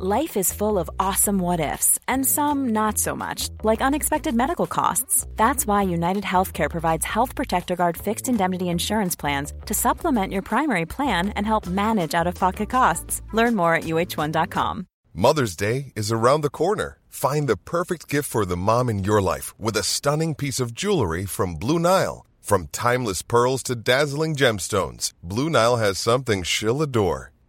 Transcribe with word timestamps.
Life 0.00 0.36
is 0.36 0.52
full 0.52 0.78
of 0.78 0.88
awesome 1.00 1.40
what 1.40 1.58
ifs, 1.58 1.98
and 2.06 2.24
some 2.24 2.68
not 2.68 2.98
so 2.98 3.16
much, 3.16 3.48
like 3.64 3.80
unexpected 3.80 4.32
medical 4.32 4.68
costs. 4.68 5.26
That's 5.34 5.66
why 5.66 5.82
United 5.82 6.22
Healthcare 6.22 6.70
provides 6.70 7.04
Health 7.04 7.34
Protector 7.34 7.74
Guard 7.74 7.96
fixed 7.96 8.28
indemnity 8.28 8.68
insurance 8.68 9.16
plans 9.16 9.52
to 9.66 9.74
supplement 9.74 10.32
your 10.32 10.42
primary 10.42 10.86
plan 10.86 11.30
and 11.30 11.44
help 11.44 11.66
manage 11.66 12.14
out 12.14 12.28
of 12.28 12.36
pocket 12.36 12.70
costs. 12.70 13.22
Learn 13.32 13.56
more 13.56 13.74
at 13.74 13.84
uh1.com. 13.84 14.86
Mother's 15.14 15.56
Day 15.56 15.92
is 15.96 16.12
around 16.12 16.42
the 16.42 16.50
corner. 16.50 17.00
Find 17.08 17.48
the 17.48 17.56
perfect 17.56 18.06
gift 18.06 18.30
for 18.30 18.46
the 18.46 18.56
mom 18.56 18.88
in 18.88 19.02
your 19.02 19.20
life 19.20 19.52
with 19.58 19.76
a 19.76 19.82
stunning 19.82 20.36
piece 20.36 20.60
of 20.60 20.74
jewelry 20.74 21.26
from 21.26 21.56
Blue 21.56 21.80
Nile. 21.80 22.24
From 22.40 22.68
timeless 22.68 23.22
pearls 23.22 23.64
to 23.64 23.74
dazzling 23.74 24.36
gemstones, 24.36 25.10
Blue 25.24 25.50
Nile 25.50 25.78
has 25.78 25.98
something 25.98 26.44
she'll 26.44 26.82
adore. 26.82 27.32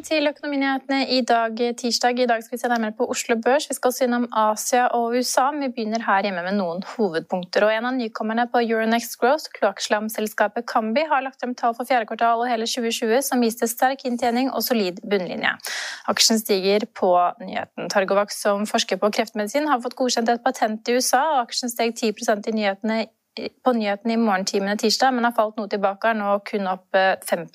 Velkommen 0.00 0.16
til 0.16 0.30
Økonominyhetene 0.30 0.98
i 1.12 1.18
dag, 1.28 1.58
tirsdag. 1.76 2.20
I 2.22 2.26
dag 2.28 2.40
skal 2.40 2.54
vi 2.56 2.60
se 2.62 2.68
nærmere 2.72 2.94
på 2.96 3.04
Oslo 3.12 3.34
Børs. 3.36 3.66
Vi 3.68 3.74
skal 3.76 3.90
også 3.90 4.06
innom 4.06 4.22
Asia 4.32 4.86
og 4.96 5.12
USA. 5.12 5.50
Vi 5.52 5.68
begynner 5.68 6.00
her 6.06 6.24
hjemme 6.24 6.40
med 6.46 6.56
noen 6.56 6.80
hovedpunkter. 6.94 7.66
Og 7.66 7.74
En 7.74 7.88
av 7.90 7.92
nykommerne 7.98 8.46
på 8.48 8.62
Euronext 8.62 9.18
Growth, 9.20 9.52
kloakkslamselskapet 9.58 10.64
Kambi, 10.64 11.04
har 11.04 11.20
lagt 11.20 11.44
frem 11.44 11.52
tall 11.54 11.76
for 11.76 11.84
fjerde 11.84 12.08
kvartal 12.08 12.40
og 12.40 12.48
hele 12.48 12.64
2020 12.64 13.20
som 13.28 13.44
viste 13.44 13.68
sterk 13.68 14.06
inntjening 14.08 14.48
og 14.48 14.64
solid 14.64 15.04
bunnlinje. 15.04 15.52
Aksjen 16.08 16.40
stiger 16.40 16.88
på 16.96 17.12
nyheten. 17.44 17.92
Targovac, 17.92 18.32
som 18.32 18.64
forsker 18.64 18.96
på 18.96 19.12
kreftmedisin, 19.12 19.68
har 19.68 19.84
fått 19.84 20.00
godkjent 20.00 20.32
et 20.32 20.44
patent 20.48 20.88
i 20.88 20.96
USA, 20.96 21.26
og 21.34 21.44
aksjen 21.44 21.76
steg 21.76 21.92
10% 21.92 22.48
i 22.48 22.56
nyhetene 22.56 23.02
på 23.64 23.72
nyhetene 23.76 24.14
i 24.14 24.20
morgentimene 24.20 24.76
tirsdag, 24.80 25.14
men 25.14 25.26
har 25.28 25.34
falt 25.36 25.58
noe 25.60 25.70
tilbake, 25.70 26.12
nå 26.16 26.36
kun 26.48 26.68
opp 26.70 26.96
5 27.28 27.46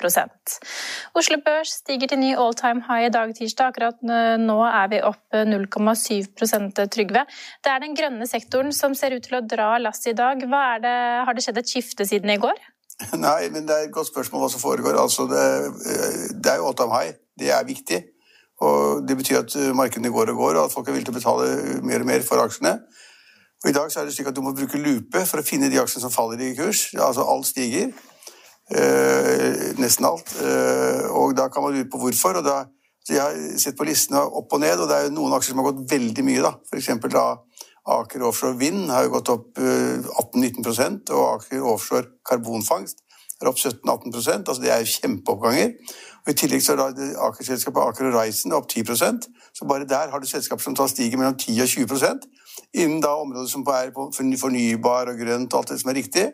Oslo 1.20 1.38
Børs 1.46 1.78
stiger 1.82 2.12
til 2.12 2.22
ny 2.22 2.32
all 2.36 2.56
time 2.58 2.84
high 2.88 3.08
i 3.08 3.14
dag 3.14 3.34
tirsdag. 3.38 3.74
Akkurat 3.74 4.02
nå 4.42 4.58
er 4.68 4.92
vi 4.92 5.02
opp 5.06 5.36
0,7% 5.36 6.84
Trygve. 6.96 7.26
Det 7.64 7.72
er 7.72 7.84
den 7.84 7.96
grønne 7.98 8.28
sektoren 8.30 8.72
som 8.76 8.96
ser 8.96 9.16
ut 9.16 9.26
til 9.26 9.40
å 9.40 9.44
dra 9.46 9.76
lasset 9.82 10.14
i 10.14 10.18
dag. 10.18 10.42
Det, 10.42 10.96
har 11.28 11.36
det 11.36 11.46
skjedd 11.46 11.62
et 11.62 11.72
skifte 11.72 12.08
siden 12.08 12.34
i 12.34 12.40
går? 12.42 12.60
Nei, 13.26 13.50
men 13.52 13.68
det 13.68 13.76
er 13.76 13.88
et 13.88 13.96
godt 13.96 14.12
spørsmål 14.12 14.46
hva 14.46 14.52
som 14.54 14.64
foregår. 14.64 15.00
Altså, 15.00 15.28
det, 15.32 15.46
det 16.44 16.52
er 16.52 16.62
jo 16.62 16.70
all 16.70 16.78
time 16.78 16.96
high. 16.96 17.16
Det 17.40 17.52
er 17.52 17.66
viktig. 17.68 18.04
Og 18.64 19.04
det 19.08 19.18
betyr 19.20 19.42
at 19.42 19.56
markedene 19.76 20.14
går 20.16 20.32
og 20.32 20.38
går, 20.40 20.54
og 20.56 20.70
at 20.70 20.76
folk 20.76 20.88
er 20.88 20.96
villige 20.96 21.12
til 21.12 21.16
å 21.16 21.20
betale 21.20 21.82
mer 21.84 22.06
og 22.06 22.08
mer 22.08 22.24
for 22.24 22.44
aksjene. 22.44 22.78
Og 23.66 23.70
I 23.70 23.74
dag 23.74 23.90
så 23.90 24.00
er 24.00 24.06
det 24.06 24.14
slik 24.14 24.28
at 24.30 24.36
du 24.38 24.44
må 24.46 24.52
bruke 24.54 24.78
lupe 24.78 25.24
for 25.26 25.42
å 25.42 25.46
finne 25.46 25.72
de 25.74 25.80
aksjene 25.82 26.04
som 26.04 26.14
faller 26.14 26.42
i 26.46 26.52
kurs. 26.54 26.92
Altså 27.02 27.24
alt 27.26 27.48
stiger. 27.50 27.88
Eh, 28.70 29.74
nesten 29.82 30.06
alt. 30.06 30.36
Eh, 30.38 31.08
og 31.10 31.34
da 31.34 31.48
kan 31.50 31.66
man 31.66 31.74
lure 31.74 31.90
på 31.90 31.98
hvorfor. 31.98 32.38
og 32.38 32.46
da, 32.46 32.66
Jeg 33.10 33.22
har 33.22 33.34
sett 33.58 33.78
på 33.78 33.86
listene 33.90 34.22
opp 34.22 34.54
og 34.54 34.60
ned, 34.60 34.80
og 34.80 34.90
det 34.90 34.96
er 34.98 35.04
jo 35.08 35.16
noen 35.18 35.34
aksjer 35.34 35.54
som 35.54 35.64
har 35.64 35.72
gått 35.72 35.90
veldig 35.92 36.24
mye. 36.26 36.42
da. 36.46 36.54
F.eks. 36.70 36.94
da 37.10 37.26
Aker 37.86 38.22
Offshore 38.22 38.58
Vind 38.58 38.90
har 38.90 39.04
jo 39.04 39.16
gått 39.18 39.30
opp 39.34 39.58
eh, 39.58 39.98
18-19% 40.22 41.10
og 41.14 41.26
Aker 41.34 41.66
Offshore 41.66 42.08
Karbonfangst 42.26 43.02
er 43.42 43.50
opp 43.50 43.58
17-18% 43.58 44.48
altså 44.48 44.62
Det 44.62 44.72
er 44.72 44.86
kjempeoppganger. 44.90 45.74
Og 46.26 46.32
I 46.32 46.38
tillegg 46.40 46.64
så 46.64 46.74
er 46.74 46.82
da 46.82 47.10
Aker-selskapet 47.28 47.82
Aker 47.82 48.14
Reisen 48.16 48.54
opp 48.54 48.70
10% 48.72 49.28
Så 49.54 49.68
bare 49.70 49.90
der 49.90 50.10
har 50.10 50.20
du 50.20 50.28
selskaper 50.30 50.64
som 50.64 50.88
stiger 50.88 51.18
mellom 51.18 51.38
10 51.38 51.62
og 51.62 51.68
20 51.68 52.20
innen 52.74 53.02
da 53.04 53.16
områder 53.22 53.50
som 53.52 53.66
er 53.74 53.94
på 53.96 54.10
fornybar 54.16 55.12
og 55.12 55.22
grønt 55.22 55.54
og 55.54 55.62
alt 55.62 55.74
det 55.74 55.80
som 55.82 55.92
er 55.94 56.00
riktig. 56.02 56.28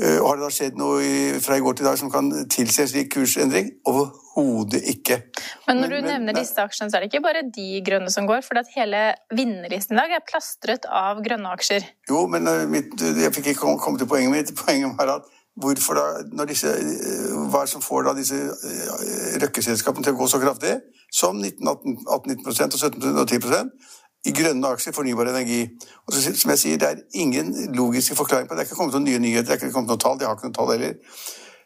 Og 0.00 0.24
har 0.24 0.38
det 0.38 0.46
da 0.46 0.48
skjedd 0.56 0.78
noe 0.80 1.40
fra 1.44 1.58
i 1.58 1.60
går 1.60 1.74
til 1.76 1.84
i 1.84 1.88
dag 1.90 1.98
som 2.00 2.08
kan 2.08 2.30
tilsi 2.48 2.80
en 2.80 2.88
slik 2.88 3.10
kursendring? 3.12 3.66
Overhodet 3.84 4.80
ikke. 4.88 5.18
Men 5.66 5.82
når 5.82 5.92
du 5.92 5.96
men, 5.98 6.08
nevner 6.08 6.38
disse 6.38 6.64
aksjene, 6.64 6.88
så 6.88 6.96
er 6.96 7.04
det 7.04 7.10
ikke 7.10 7.20
bare 7.26 7.42
de 7.44 7.82
grønne 7.84 8.08
som 8.14 8.24
går? 8.28 8.40
For 8.46 8.56
hele 8.72 9.02
vinnerlisten 9.36 9.98
i 9.98 10.00
dag 10.00 10.16
er 10.16 10.24
plastret 10.24 10.88
av 10.88 11.20
grønne 11.24 11.52
aksjer. 11.52 11.84
Jo, 12.08 12.24
men 12.32 12.48
eh, 12.48 12.64
mitt, 12.72 12.96
jeg 12.96 13.34
fikk 13.36 13.52
ikke 13.52 13.76
komme 13.84 14.00
til 14.00 14.08
poenget 14.08 14.32
mitt. 14.32 14.54
Poenget 14.62 14.96
var 14.96 15.18
at 15.18 15.28
hvorfor 15.60 16.00
da, 16.00 16.06
når 16.32 16.48
disse, 16.54 16.72
eh, 16.72 17.28
Hva 17.52 17.60
er 17.60 17.68
det 17.68 17.74
som 17.74 17.84
får 17.84 18.08
da 18.08 18.16
disse 18.16 18.40
røkkeselskapene 19.44 20.08
til 20.08 20.16
å 20.16 20.22
gå 20.22 20.30
så 20.32 20.40
kraftig? 20.40 20.78
Som 21.12 21.44
18-19 21.44 22.08
og 22.08 22.80
17 22.80 23.12
og 23.12 23.26
10 23.28 23.42
i 24.24 24.32
grønne 24.32 24.68
aksjer, 24.74 24.94
fornybar 24.94 25.30
energi. 25.32 25.64
Og 26.06 26.14
så, 26.14 26.22
som 26.38 26.50
jeg 26.54 26.58
sier, 26.58 26.78
Det 26.78 26.88
er 26.88 27.02
ingen 27.14 27.74
logiske 27.74 28.14
forklaring 28.14 28.48
på 28.48 28.54
det. 28.54 28.60
Det 28.60 28.66
er 28.66 28.70
ikke 28.70 28.78
kommet 28.78 28.94
noen 28.94 29.04
nye 29.04 29.18
nyheter, 29.18 29.48
det 29.48 29.50
er 29.50 29.60
ikke 29.60 29.74
kommet 29.74 29.90
noen 29.90 29.98
tall, 29.98 30.18
de 30.18 30.24
har 30.26 30.36
ikke 30.36 30.48
noen 30.50 30.54
tall 30.54 30.70
heller. 30.70 30.94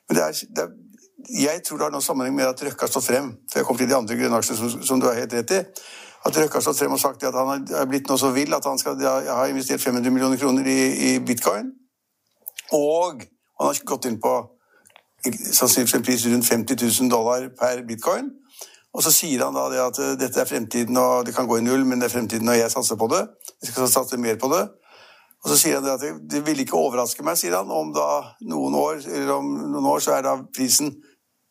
Men 0.08 0.16
det 0.16 0.24
er, 0.24 0.32
det 0.56 0.64
er, 0.64 0.72
jeg 1.42 1.62
tror 1.66 1.76
det 1.76 1.84
har 1.84 1.92
noen 1.92 2.02
sammenheng 2.02 2.34
med 2.36 2.46
at 2.46 2.62
Røkke 2.62 2.86
har 2.86 2.90
stått 2.92 3.04
frem, 3.04 3.30
for 3.50 3.58
jeg 3.58 3.66
kom 3.66 3.78
til 3.78 3.88
de 3.88 3.96
andre 3.96 4.16
grønne 4.16 4.40
aksjene 4.40 4.58
som, 4.58 4.82
som, 4.82 5.00
du 5.00 5.08
har 5.08 5.18
helt 5.18 5.32
rett 5.34 5.54
i. 5.56 5.62
At 6.26 6.38
Røkke 6.38 6.58
har 6.58 6.64
stått 6.64 6.78
frem 6.78 6.92
og 6.96 7.00
sagt 7.00 7.24
at 7.26 7.34
han 7.34 7.66
er 7.66 7.88
blitt 7.90 8.08
noe 8.08 8.20
så 8.20 8.30
vill 8.34 8.54
at 8.54 8.64
han 8.64 8.78
skal 8.78 9.00
ha 9.02 9.46
investert 9.50 9.82
500 9.82 10.12
millioner 10.12 10.40
kroner 10.40 10.66
i, 10.70 10.80
i 11.08 11.10
bitcoin. 11.18 11.72
Og 12.74 13.24
han 13.58 13.68
har 13.68 13.82
gått 13.84 14.08
inn 14.10 14.20
på 14.22 14.34
sannsynligvis 15.26 15.94
en 15.98 16.06
pris 16.06 16.26
rundt 16.26 16.46
50 16.46 16.82
000 17.02 17.10
dollar 17.10 17.48
per 17.58 17.82
bitcoin. 17.88 18.30
Og 18.96 19.04
så 19.04 19.12
sier 19.12 19.44
han 19.44 19.56
da 19.56 19.66
det 19.68 19.80
at 19.82 19.98
eh, 20.00 20.14
dette 20.20 20.40
er 20.40 20.48
fremtiden, 20.48 20.96
og 20.96 21.26
det 21.26 21.34
kan 21.36 21.48
gå 21.48 21.58
i 21.60 21.64
null, 21.64 21.84
men 21.84 22.00
det 22.00 22.08
er 22.08 22.14
fremtiden, 22.16 22.48
og 22.48 22.56
jeg 22.56 22.72
satser 22.72 22.96
på 22.96 23.08
det. 23.12 23.26
Jeg 23.62 23.74
skal 23.74 23.90
satse 23.92 24.20
mer 24.20 24.38
på 24.40 24.48
det. 24.54 24.62
Og 25.44 25.50
så 25.52 25.58
sier 25.60 25.76
han 25.76 25.84
det 25.84 25.92
at 25.92 26.04
det, 26.04 26.14
det 26.32 26.40
vil 26.46 26.62
ikke 26.64 26.78
overraske 26.78 27.24
meg, 27.26 27.36
sier 27.38 27.58
han, 27.58 27.68
om 27.70 27.92
da 27.94 28.06
noen 28.48 28.74
år, 28.78 29.02
eller 29.04 29.34
om 29.36 29.52
noen 29.74 29.90
år 29.92 30.00
så 30.02 30.16
er 30.16 30.24
da 30.26 30.38
prisen 30.56 30.94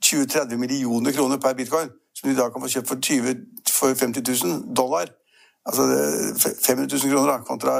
20-30 0.03 0.57
millioner 0.59 1.13
kroner 1.15 1.37
per 1.41 1.53
bitcoin, 1.57 1.93
som 2.17 2.29
de 2.29 2.35
da 2.37 2.49
kan 2.49 2.65
få 2.65 2.71
kjøpt 2.73 2.89
for, 2.89 3.05
20, 3.09 3.37
for 3.69 3.93
50 3.93 4.25
000 4.25 4.75
dollar. 4.75 5.13
Altså 5.65 5.85
500 6.65 6.89
000 6.91 7.13
kroner, 7.13 7.31
da, 7.31 7.37
kontra 7.45 7.77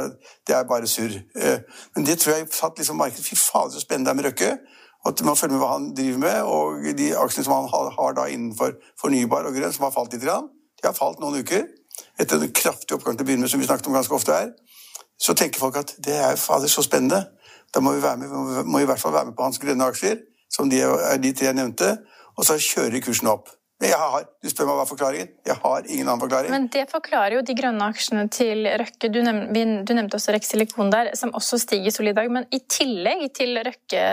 Det 0.47 0.55
er 0.55 0.63
bare 0.69 0.87
surr. 0.89 1.19
Eh, 1.37 1.59
men 1.95 2.05
det 2.05 2.17
tror 2.19 2.33
jeg 2.33 2.47
satt 2.53 2.79
liksom 2.79 2.97
markedet 2.97 3.25
Fy 3.25 3.35
fader, 3.37 3.75
så 3.75 3.81
spennende 3.81 4.09
det 4.09 4.13
er 4.13 4.21
med 4.21 4.29
Røkke. 4.29 4.51
At 5.05 5.21
man 5.21 5.37
følger 5.37 5.53
med 5.53 5.61
hva 5.61 5.71
han 5.75 5.87
driver 5.95 6.21
med, 6.23 6.37
og 6.49 6.85
de 6.97 7.11
aksjene 7.17 7.45
som 7.45 7.53
han 7.53 7.91
har, 7.97 8.13
da 8.17 8.25
innenfor 8.31 8.73
fornybar 9.01 9.45
og 9.45 9.57
grønn, 9.57 9.73
som 9.73 9.85
har 9.85 9.93
falt 9.93 10.15
litt, 10.15 10.25
de 10.25 10.87
har 10.87 10.97
falt 10.97 11.21
noen 11.21 11.43
uker. 11.45 11.67
Etter 12.19 12.41
en 12.41 12.55
kraftig 12.55 12.97
oppgang 12.97 13.17
til 13.17 13.25
å 13.25 13.27
begynne 13.27 13.45
med, 13.45 13.51
som 13.51 13.61
vi 13.61 13.67
snakket 13.67 13.87
om 13.91 13.95
ganske 13.95 14.15
ofte 14.15 14.33
her. 14.33 14.49
Så 15.21 15.35
tenker 15.37 15.61
folk 15.61 15.77
at 15.79 15.93
det 16.03 16.15
er 16.17 16.39
fader 16.39 16.71
så 16.71 16.83
spennende. 16.83 17.21
Da 17.73 17.81
må 17.83 17.93
vi, 17.95 18.01
være 18.03 18.17
med, 18.17 18.31
vi 18.31 18.63
må 18.71 18.81
i 18.81 18.87
hvert 18.87 18.99
fall 18.99 19.13
være 19.13 19.29
med 19.29 19.37
på 19.37 19.45
hans 19.45 19.59
grønne 19.59 19.87
aksjer, 19.91 20.19
som 20.51 20.69
de 20.71 20.81
er 20.81 21.21
de 21.21 21.31
tre 21.35 21.49
jeg 21.49 21.57
nevnte, 21.57 21.97
og 22.35 22.47
så 22.47 22.57
kjører 22.59 23.03
kursen 23.03 23.31
opp. 23.31 23.49
Har, 23.83 24.23
du 24.39 24.47
spør 24.47 24.69
meg 24.69 24.77
hva 24.77 24.83
er 24.85 24.87
forklaringen? 24.87 25.31
Jeg 25.43 25.55
har 25.59 25.87
ingen 25.89 26.07
annen 26.07 26.21
forklaring. 26.21 26.51
Men 26.53 26.67
det 26.71 26.85
forklarer 26.87 27.35
jo 27.35 27.41
de 27.43 27.55
grønne 27.57 27.89
aksjene 27.91 28.23
til 28.31 28.63
Røkke. 28.79 29.09
Du, 29.11 29.19
nev 29.25 29.41
du 29.83 29.91
nevnte 29.97 30.15
også 30.15 30.31
Rex 30.31 30.47
Silikon 30.53 30.93
der, 30.93 31.09
som 31.19 31.33
også 31.35 31.59
stiger 31.59 31.91
solid 31.91 32.13
i 32.13 32.17
dag. 32.21 32.29
Men 32.31 32.47
i 32.55 32.61
tillegg 32.71 33.25
til 33.35 33.59
Røkke 33.67 34.05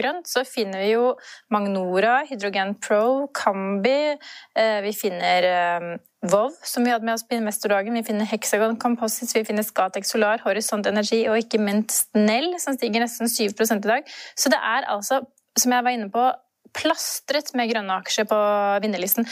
grønt, 0.00 0.26
så 0.26 0.42
finner 0.48 0.82
vi 0.82 0.90
jo 0.90 1.12
Magnora, 1.54 2.24
Hydrogen 2.26 2.74
Pro, 2.82 3.28
Cambi. 3.36 4.16
Eh, 4.58 4.80
vi 4.82 4.92
finner 4.98 5.48
eh, 5.52 5.88
Vov, 6.34 6.58
som 6.66 6.82
vi 6.82 6.90
hadde 6.90 7.06
med 7.06 7.14
oss 7.14 7.26
på 7.28 7.38
investordagen. 7.38 7.94
Vi 7.94 8.06
finner 8.10 8.26
Hexagon 8.26 8.74
Composites, 8.80 9.36
vi 9.38 9.44
finner 9.46 9.62
Scatec 9.62 10.10
Solar, 10.10 10.42
Horisont 10.42 10.90
Energi 10.90 11.22
og 11.30 11.38
ikke 11.38 11.62
minst 11.62 12.10
Nell, 12.18 12.56
som 12.58 12.74
stiger 12.74 13.06
nesten 13.06 13.30
7% 13.30 13.86
i 13.86 13.92
dag. 13.92 14.14
Så 14.34 14.50
det 14.50 14.58
er 14.58 14.90
altså, 14.90 15.22
som 15.54 15.76
jeg 15.76 15.86
var 15.86 15.94
inne 15.94 16.10
på, 16.10 16.32
plastret 16.74 17.52
med 17.58 17.70
grønne 17.70 17.98
aksjer 18.02 18.26
på 18.28 18.38
vinnerlisten. 18.84 19.26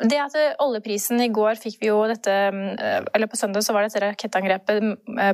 Det 0.00 0.18
at 0.22 0.36
oljeprisen 0.62 1.20
i 1.20 1.28
går 1.34 1.58
fikk 1.60 1.80
vi 1.82 1.90
jo 1.90 1.98
dette 2.08 2.32
Eller 2.32 3.28
på 3.28 3.36
søndag 3.36 3.66
så 3.66 3.74
var 3.76 3.84
det 3.84 3.90
dette 3.90 4.06
rakettangrepet 4.06 4.86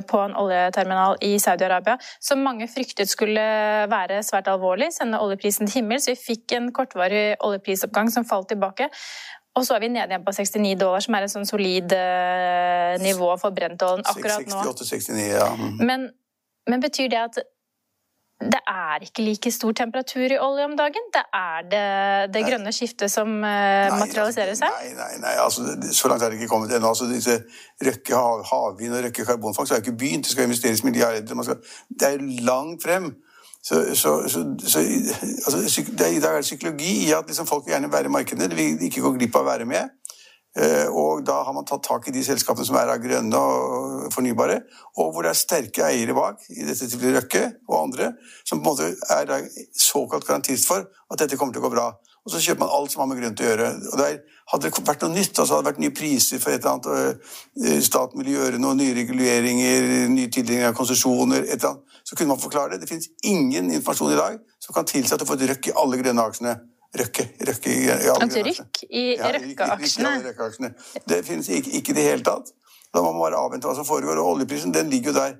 på 0.09 0.19
en 0.19 0.35
oljeterminal 0.39 1.15
i 1.23 1.37
Saudi-Arabia 1.39 1.95
som 2.19 2.43
mange 2.43 2.67
fryktet 2.71 3.11
skulle 3.11 3.45
være 3.91 4.19
svært 4.25 4.49
alvorlig, 4.51 4.89
sende 4.95 5.21
oljeprisen 5.23 5.69
til 5.69 5.81
himmels. 5.81 6.09
Vi 6.09 6.17
fikk 6.19 6.57
en 6.57 6.73
kortvarig 6.75 7.37
oljeprisoppgang 7.43 8.11
som 8.11 8.27
falt 8.27 8.51
tilbake. 8.51 8.89
Og 9.53 9.65
så 9.67 9.75
er 9.75 9.83
vi 9.83 9.91
nede 9.93 10.09
igjen 10.09 10.25
på 10.25 10.33
69 10.33 10.75
dollar, 10.81 11.03
som 11.05 11.15
er 11.15 11.25
et 11.27 11.33
sånn 11.33 11.45
solid 11.45 11.93
eh, 11.93 12.95
nivå 13.03 13.29
for 13.41 13.53
brentollen 13.53 14.01
akkurat 14.09 14.47
nå. 14.49 14.61
68, 14.65 14.87
69, 15.13 15.27
ja. 15.29 15.49
Men, 15.77 16.07
men 16.69 16.81
betyr 16.81 17.11
det 17.13 17.19
at 17.21 17.43
det 18.51 18.59
er 18.67 19.03
ikke 19.05 19.23
like 19.25 19.51
stor 19.51 19.71
temperatur 19.77 20.25
i 20.25 20.39
olje 20.41 20.65
om 20.65 20.75
dagen. 20.77 21.09
Det 21.13 21.23
er 21.39 21.67
det, 21.71 21.83
det 22.33 22.43
grønne 22.47 22.73
skiftet 22.75 23.11
som 23.11 23.29
uh, 23.39 23.49
Nei, 23.49 23.99
materialiserer 23.99 24.57
seg. 24.59 24.77
Nei, 24.79 24.93
nei, 24.97 25.11
nei 25.23 25.33
altså, 25.43 25.65
så 25.95 26.11
langt 26.11 26.25
er 26.25 26.33
det 26.33 26.41
ikke 26.41 26.51
kommet 26.51 26.73
ennå. 26.75 26.91
Altså, 26.91 27.09
disse 27.11 27.39
Røkke 27.83 28.15
hav, 28.17 28.43
havvind 28.49 28.97
og 28.97 29.05
Røkke 29.07 29.27
karbonfangst 29.27 29.75
har 29.75 29.83
ikke 29.83 29.95
begynt. 29.99 30.27
Det 30.27 30.35
skal 30.35 30.49
investeres 30.49 30.83
milliarder. 30.87 31.43
Skal, 31.47 31.61
det 31.99 32.09
er 32.09 32.25
langt 32.47 32.83
frem. 32.85 33.13
Så, 33.63 33.75
så, 33.95 34.11
så, 34.27 34.39
så 34.67 34.79
altså, 35.45 35.81
det 35.97 36.01
er, 36.01 36.17
I 36.17 36.19
dag 36.19 36.31
er 36.31 36.41
det 36.41 36.49
psykologi 36.49 37.07
i 37.07 37.11
at 37.15 37.23
liksom, 37.27 37.47
folk 37.47 37.65
vil 37.65 37.77
gjerne 37.77 37.91
være 37.91 38.11
i 38.11 38.15
markedet, 38.17 38.51
De 38.51 38.55
vil 38.55 38.81
ikke 38.89 39.03
gå 39.05 39.13
glipp 39.15 39.37
av 39.39 39.45
å 39.45 39.51
være 39.53 39.67
med. 39.69 39.93
Eh, 40.53 40.85
og 40.89 41.23
da 41.25 41.39
har 41.47 41.55
man 41.55 41.65
tatt 41.65 41.85
tak 41.87 42.07
i 42.07 42.13
de 42.13 42.21
selskapene 42.25 42.67
som 42.67 42.77
er 42.77 42.91
av 42.93 43.01
grønne 43.01 43.39
og 43.39 44.13
fornybare, 44.13 44.59
og 45.01 45.13
hvor 45.13 45.25
det 45.25 45.33
er 45.33 45.39
sterke 45.39 45.87
eiere 45.87 46.13
bak, 46.17 46.43
i 46.53 46.61
dette 46.67 46.85
tilfellet 46.85 47.23
Røkke 47.23 47.43
og 47.71 47.79
andre, 47.79 48.11
som 48.45 48.61
på 48.61 48.73
en 48.73 48.75
måte 48.75 48.91
er 49.17 49.47
såkalt 49.73 50.27
garantist 50.27 50.69
for 50.69 50.85
at 50.85 51.23
dette 51.23 51.39
kommer 51.39 51.55
til 51.55 51.63
å 51.63 51.67
gå 51.67 51.73
bra. 51.73 51.89
Og 52.23 52.31
så 52.31 52.39
kjøper 52.39 52.63
man 52.63 52.71
alt 52.71 52.93
som 52.93 53.01
har 53.03 53.09
med 53.11 53.19
grønt 53.19 53.41
å 53.41 53.49
gjøre. 53.49 53.71
Og 53.91 53.99
der 53.99 54.21
Hadde 54.51 54.67
det 54.67 54.83
vært 54.83 55.03
noe 55.05 55.13
nytt, 55.13 55.37
altså 55.39 55.55
hadde 55.55 55.63
det 55.63 55.69
vært 55.71 55.81
nye 55.81 55.93
priser 55.95 56.41
for 56.41 56.51
et 56.51 56.65
eller 56.65 56.73
annet, 56.73 57.21
øh, 57.63 57.77
staten 57.81 58.19
ville 58.19 58.33
gjøre 58.35 58.59
noe, 58.59 58.75
nye 58.75 58.95
reguleringer, 58.97 59.85
nye 60.11 60.27
tildelinger 60.27 60.73
av 60.73 60.75
konsesjoner, 60.75 61.45
et 61.45 61.55
eller 61.55 61.69
annet, 61.71 62.01
så 62.03 62.17
kunne 62.19 62.33
man 62.33 62.41
forklare 62.43 62.73
det. 62.73 62.81
Det 62.83 62.89
finnes 62.91 63.07
ingen 63.23 63.71
informasjon 63.71 64.11
i 64.11 64.19
dag 64.19 64.35
som 64.59 64.75
kan 64.75 64.89
tilsi 64.89 65.15
at 65.15 65.23
du 65.23 65.25
får 65.29 65.39
et 65.39 65.53
røkk 65.53 65.71
i 65.71 65.75
alle 65.79 65.99
grønne 66.01 66.27
aksjene. 66.27 66.57
Røkke, 66.93 67.23
røkke 67.47 67.71
i, 67.73 67.87
alle 67.89 68.25
Et 68.27 68.35
rykk 68.45 68.83
i 68.89 69.03
Røkke-aksjene? 69.17 70.73
det 71.09 71.23
finnes 71.25 71.49
ikke, 71.49 71.71
ikke 71.79 71.93
i 71.95 71.97
det 71.97 72.03
hele 72.05 72.25
tatt. 72.25 72.51
Da 72.93 73.01
må 73.01 73.11
man 73.15 73.23
bare 73.25 73.39
avvente 73.41 73.65
hva 73.65 73.73
som 73.77 73.87
foregår. 73.87 74.19
Og 74.21 74.35
oljeprisen 74.35 74.73
den 74.75 74.91
ligger 74.93 75.11
jo 75.11 75.15
der. 75.17 75.37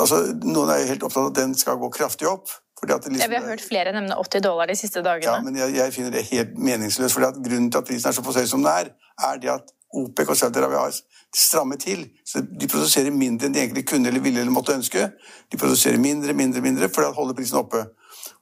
Altså, 0.00 0.22
noen 0.40 0.72
er 0.72 0.80
jo 0.80 0.92
helt 0.94 1.04
opptatt 1.04 1.22
av 1.26 1.32
at 1.32 1.40
den 1.42 1.52
skal 1.58 1.80
gå 1.80 1.90
kraftig 1.92 2.28
opp. 2.30 2.48
Liksom, 2.84 3.16
ja, 3.16 3.28
vi 3.28 3.36
har 3.36 3.46
hørt 3.48 3.62
flere 3.64 3.92
nevne 3.96 4.16
80 4.20 4.42
dollar 4.44 4.68
de 4.68 4.74
siste 4.76 5.00
dagene. 5.00 5.30
Ja, 5.30 5.40
men 5.40 5.56
jeg, 5.56 5.72
jeg 5.76 5.92
finner 5.94 6.10
det 6.12 6.24
helt 6.28 6.58
meningsløst. 6.58 7.16
at 7.16 7.38
Grunnen 7.40 7.70
til 7.72 7.80
at 7.80 7.86
prisen 7.88 8.10
er 8.10 8.16
så 8.16 8.24
høy 8.24 8.46
som 8.50 8.60
den 8.60 8.68
er, 8.68 8.90
er 9.28 9.40
det 9.40 9.52
at 9.54 9.72
OPEC 9.94 10.28
og 10.28 10.36
Saudi-Arabia 10.36 10.82
har 10.82 10.96
strammet 11.36 11.80
til. 11.80 12.04
Så 12.26 12.42
de 12.44 12.68
produserer 12.68 13.14
mindre 13.14 13.48
enn 13.48 13.54
de 13.56 13.62
egentlig 13.62 13.86
kunne 13.88 14.10
eller 14.10 14.20
ville 14.20 14.42
eller 14.42 14.52
måtte 14.52 14.76
ønske. 14.76 15.06
De 15.52 15.60
produserer 15.60 15.98
mindre, 16.02 16.34
mindre, 16.36 16.60
mindre 16.60 16.90
fordi 16.92 17.08
at 17.08 17.16
holder 17.16 17.38
prisen 17.38 17.60
oppe. 17.62 17.86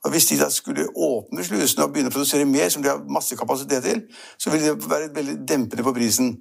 Og 0.05 0.11
Hvis 0.11 0.27
de 0.27 0.39
da 0.39 0.49
skulle 0.51 0.89
åpne 0.97 1.45
slusene 1.45 1.85
og 1.85 1.93
begynne 1.93 2.11
å 2.11 2.15
produsere 2.15 2.45
mer, 2.45 2.69
som 2.69 2.83
de 2.83 2.89
har 2.89 3.03
masse 3.09 3.37
kapasitet 3.37 3.83
til, 3.83 4.03
så 4.39 4.51
ville 4.51 4.73
det 4.73 4.91
være 4.91 5.15
veldig 5.15 5.37
dempende 5.49 5.83
på 5.83 5.95
prisen. 5.97 6.35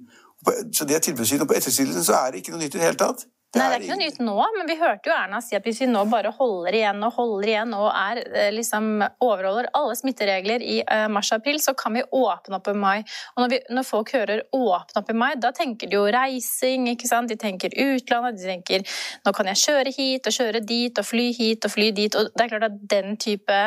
Så 0.74 0.84
det 0.84 0.96
er 0.96 0.98
tilbudssiden. 0.98 1.42
Og 1.42 1.48
på 1.48 1.54
ettersiden 1.56 2.04
så 2.04 2.12
er 2.12 2.30
det 2.30 2.42
ikke 2.42 2.54
noe 2.54 2.64
nytt 2.64 2.74
i 2.74 2.78
det 2.78 2.86
hele 2.86 2.98
tatt. 2.98 3.26
Nei, 3.52 3.66
det 3.68 3.74
er 3.76 3.82
ikke 3.84 3.96
noe 3.98 4.00
nytt 4.00 4.20
nå, 4.24 4.34
men 4.56 4.68
vi 4.70 4.74
hørte 4.80 5.10
jo 5.10 5.12
Erna 5.12 5.42
si 5.44 5.56
at 5.58 5.66
hvis 5.66 5.82
vi 5.82 5.88
nå 5.90 6.06
bare 6.08 6.30
holder 6.32 6.72
igjen 6.78 7.02
og 7.04 7.18
holder 7.18 7.50
igjen 7.50 7.74
og 7.76 7.90
er, 7.90 8.22
eh, 8.24 8.48
liksom, 8.54 8.86
overholder 9.20 9.68
alle 9.76 9.96
smitteregler 9.98 10.64
i 10.64 10.78
uh, 10.86 11.04
mars-april, 11.12 11.60
så 11.60 11.74
kan 11.76 11.92
vi 11.98 12.04
åpne 12.16 12.56
opp 12.56 12.70
i 12.72 12.74
mai. 12.78 13.02
Og 13.34 13.44
når, 13.44 13.52
vi, 13.52 13.60
når, 13.76 13.84
folk 13.84 14.14
hører 14.16 14.44
'åpne 14.56 15.02
opp 15.02 15.12
i 15.12 15.18
mai', 15.20 15.36
da 15.36 15.52
tenker 15.52 15.90
de 15.90 16.00
jo 16.00 16.06
reising, 16.08 16.88
ikke 16.94 17.10
sant? 17.10 17.28
de 17.28 17.36
tenker 17.36 17.76
utlandet, 17.76 18.40
de 18.40 18.48
tenker 18.54 18.88
'nå 19.20 19.36
kan 19.36 19.52
jeg 19.52 19.64
kjøre 19.66 19.96
hit 19.98 20.32
og 20.32 20.38
kjøre 20.38 20.64
dit 20.64 20.98
og 20.98 21.10
fly 21.12 21.28
hit 21.36 21.68
og 21.68 21.76
fly 21.76 21.92
dit'. 21.92 22.16
Og 22.16 22.32
det 22.32 22.46
er 22.46 22.54
klart 22.54 22.70
at 22.70 22.80
den 22.88 23.20
type 23.20 23.60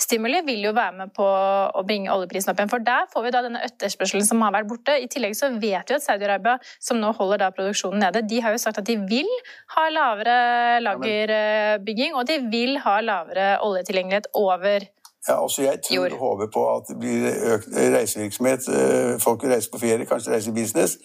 stimuli 0.00 0.40
vil 0.46 0.64
jo 0.66 0.72
være 0.76 0.94
med 0.96 1.12
på 1.16 1.26
å 1.26 1.82
bringe 1.86 2.12
oljeprisen 2.12 2.52
opp 2.52 2.60
igjen. 2.60 2.70
For 2.72 2.84
der 2.84 3.08
får 3.12 3.26
vi 3.26 3.34
da 3.34 3.42
denne 3.44 3.62
etterspørselen 3.66 4.26
som 4.26 4.42
har 4.44 4.54
vært 4.54 4.70
borte. 4.70 4.96
I 4.98 5.08
tillegg 5.10 5.36
så 5.38 5.50
vet 5.52 5.60
vi 5.62 5.96
at 5.96 6.04
Saudi-Arabia, 6.04 6.58
som 6.82 7.00
nå 7.00 7.12
holder 7.18 7.44
da 7.44 7.50
produksjonen 7.54 8.02
nede, 8.06 8.24
de 8.28 8.40
har 8.44 8.54
jo 8.54 8.62
sagt 8.62 8.80
at 8.82 8.88
de 8.88 8.98
vil 9.10 9.28
ha 9.76 9.86
lavere 9.92 10.38
lagerbygging, 10.82 12.16
og 12.16 12.26
de 12.30 12.40
vil 12.52 12.78
ha 12.84 12.98
lavere 13.04 13.54
oljetilgjengelighet 13.66 14.32
over 14.38 14.88
ja, 15.28 15.34
også 15.38 15.62
jeg 15.62 15.78
tror 15.86 16.04
og 16.10 16.18
håper 16.18 16.48
på 16.54 16.62
at 16.76 16.88
det 16.88 16.96
blir 16.98 17.26
økt 17.54 17.68
reisevirksomhet. 17.70 18.64
Eh, 18.74 19.20
folk 19.22 19.44
vil 19.44 19.52
reise 19.52 19.70
på 19.70 19.78
ferie, 19.78 20.04
kanskje 20.04 20.32
reise 20.32 20.50
i 20.50 20.54
business. 20.54 20.96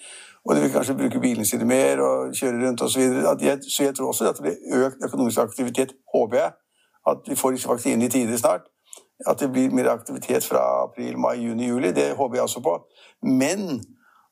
Og 0.46 0.56
de 0.56 0.62
vil 0.62 0.72
kanskje 0.72 0.96
bruke 0.98 1.20
bilene 1.20 1.46
sine 1.46 1.66
mer 1.66 2.02
og 2.02 2.34
kjøre 2.34 2.66
rundt 2.66 2.82
osv. 2.82 3.02
Så, 3.02 3.36
jeg, 3.42 3.60
så 3.70 3.84
jeg 3.84 3.96
tror 3.96 4.08
også 4.08 4.30
at 4.30 4.40
det 4.40 4.44
blir 4.48 4.86
økt 4.86 5.06
økonomisk 5.06 5.40
aktivitet, 5.40 5.94
håper 6.16 6.38
jeg. 6.38 6.52
At 7.12 7.30
vi 7.30 7.36
får 7.36 7.52
disse 7.52 7.70
vaksinene 7.70 8.06
i 8.06 8.10
tide 8.10 8.38
snart. 8.38 8.66
At 9.26 9.40
det 9.40 9.50
blir 9.52 9.74
mer 9.74 9.90
aktivitet 9.90 10.46
fra 10.46 10.62
april, 10.84 11.18
mai, 11.18 11.40
juni, 11.42 11.72
juli. 11.72 11.92
Det 11.92 12.12
håper 12.16 12.38
jeg 12.38 12.44
også 12.44 12.62
på. 12.62 12.76
Men 13.26 13.80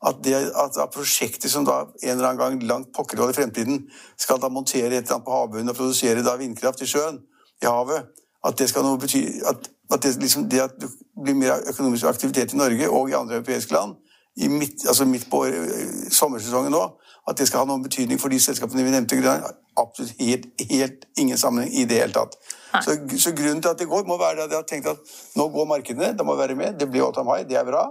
at, 0.06 0.16
det, 0.24 0.36
at 0.36 0.94
prosjektet 0.94 1.52
som 1.52 1.66
da 1.66 1.80
en 2.04 2.12
eller 2.12 2.28
annen 2.28 2.42
gang 2.42 2.64
langt 2.70 2.92
pokker 2.94 3.24
i 3.30 3.34
fremtiden 3.34 3.88
skal 4.18 4.42
da 4.42 4.52
montere 4.54 4.92
et 4.92 5.06
eller 5.06 5.18
annet 5.18 5.26
på 5.26 5.34
havbunnen 5.34 5.74
og 5.74 5.80
produsere 5.80 6.24
da 6.26 6.36
vindkraft 6.38 6.84
i 6.86 6.90
sjøen, 6.90 7.22
i 7.64 7.66
havet, 7.66 8.12
at 8.46 8.60
det 8.60 8.70
skal 8.70 8.86
noe 8.86 9.00
bety 9.02 9.24
at, 9.50 9.70
at 9.94 10.04
det, 10.04 10.12
liksom, 10.22 10.50
det, 10.50 10.62
at 10.62 10.76
det 10.82 10.92
blir 11.24 11.38
mer 11.40 11.64
økonomisk 11.72 12.06
aktivitet 12.06 12.54
i 12.54 12.60
Norge 12.60 12.90
og 12.90 13.10
i 13.10 13.18
andre 13.18 13.40
europeiske 13.40 13.74
land, 13.74 13.96
i 14.36 14.48
midt, 14.52 14.88
altså 14.88 15.06
midt 15.08 15.30
på 15.32 15.46
eh, 15.48 16.12
sommersesongen 16.12 16.74
nå, 16.76 16.84
at 17.30 17.38
det 17.40 17.48
skal 17.48 17.64
ha 17.64 17.70
noen 17.70 17.84
betydning 17.86 18.20
for 18.22 18.34
de 18.34 18.40
selskapene 18.42 18.84
vi 18.84 18.94
nevnte, 18.94 19.20
absolutt 19.80 20.20
helt, 20.20 20.48
helt 20.70 21.08
ingen 21.20 21.40
sammenheng 21.40 21.72
i 21.74 21.86
det 21.90 22.02
hele 22.02 22.16
tatt. 22.16 22.36
Så, 22.84 22.98
så, 23.20 23.32
grunnen 23.32 23.62
til 23.64 23.72
at 23.72 23.80
det 23.80 23.88
går, 23.88 24.04
må 24.08 24.18
være 24.20 24.44
at 24.44 24.52
jeg 24.52 24.60
har 24.60 24.68
tenkt 24.68 24.90
at 24.92 25.16
nå 25.40 25.48
går 25.54 25.70
markedene, 25.70 26.12
de 26.18 26.26
må 26.28 26.36
være 26.36 26.58
med. 26.60 26.76
Det 26.80 26.90
blir 26.92 27.06
Autumn 27.06 27.32
High, 27.32 27.48
det 27.48 27.60
er 27.60 27.68
bra. 27.68 27.86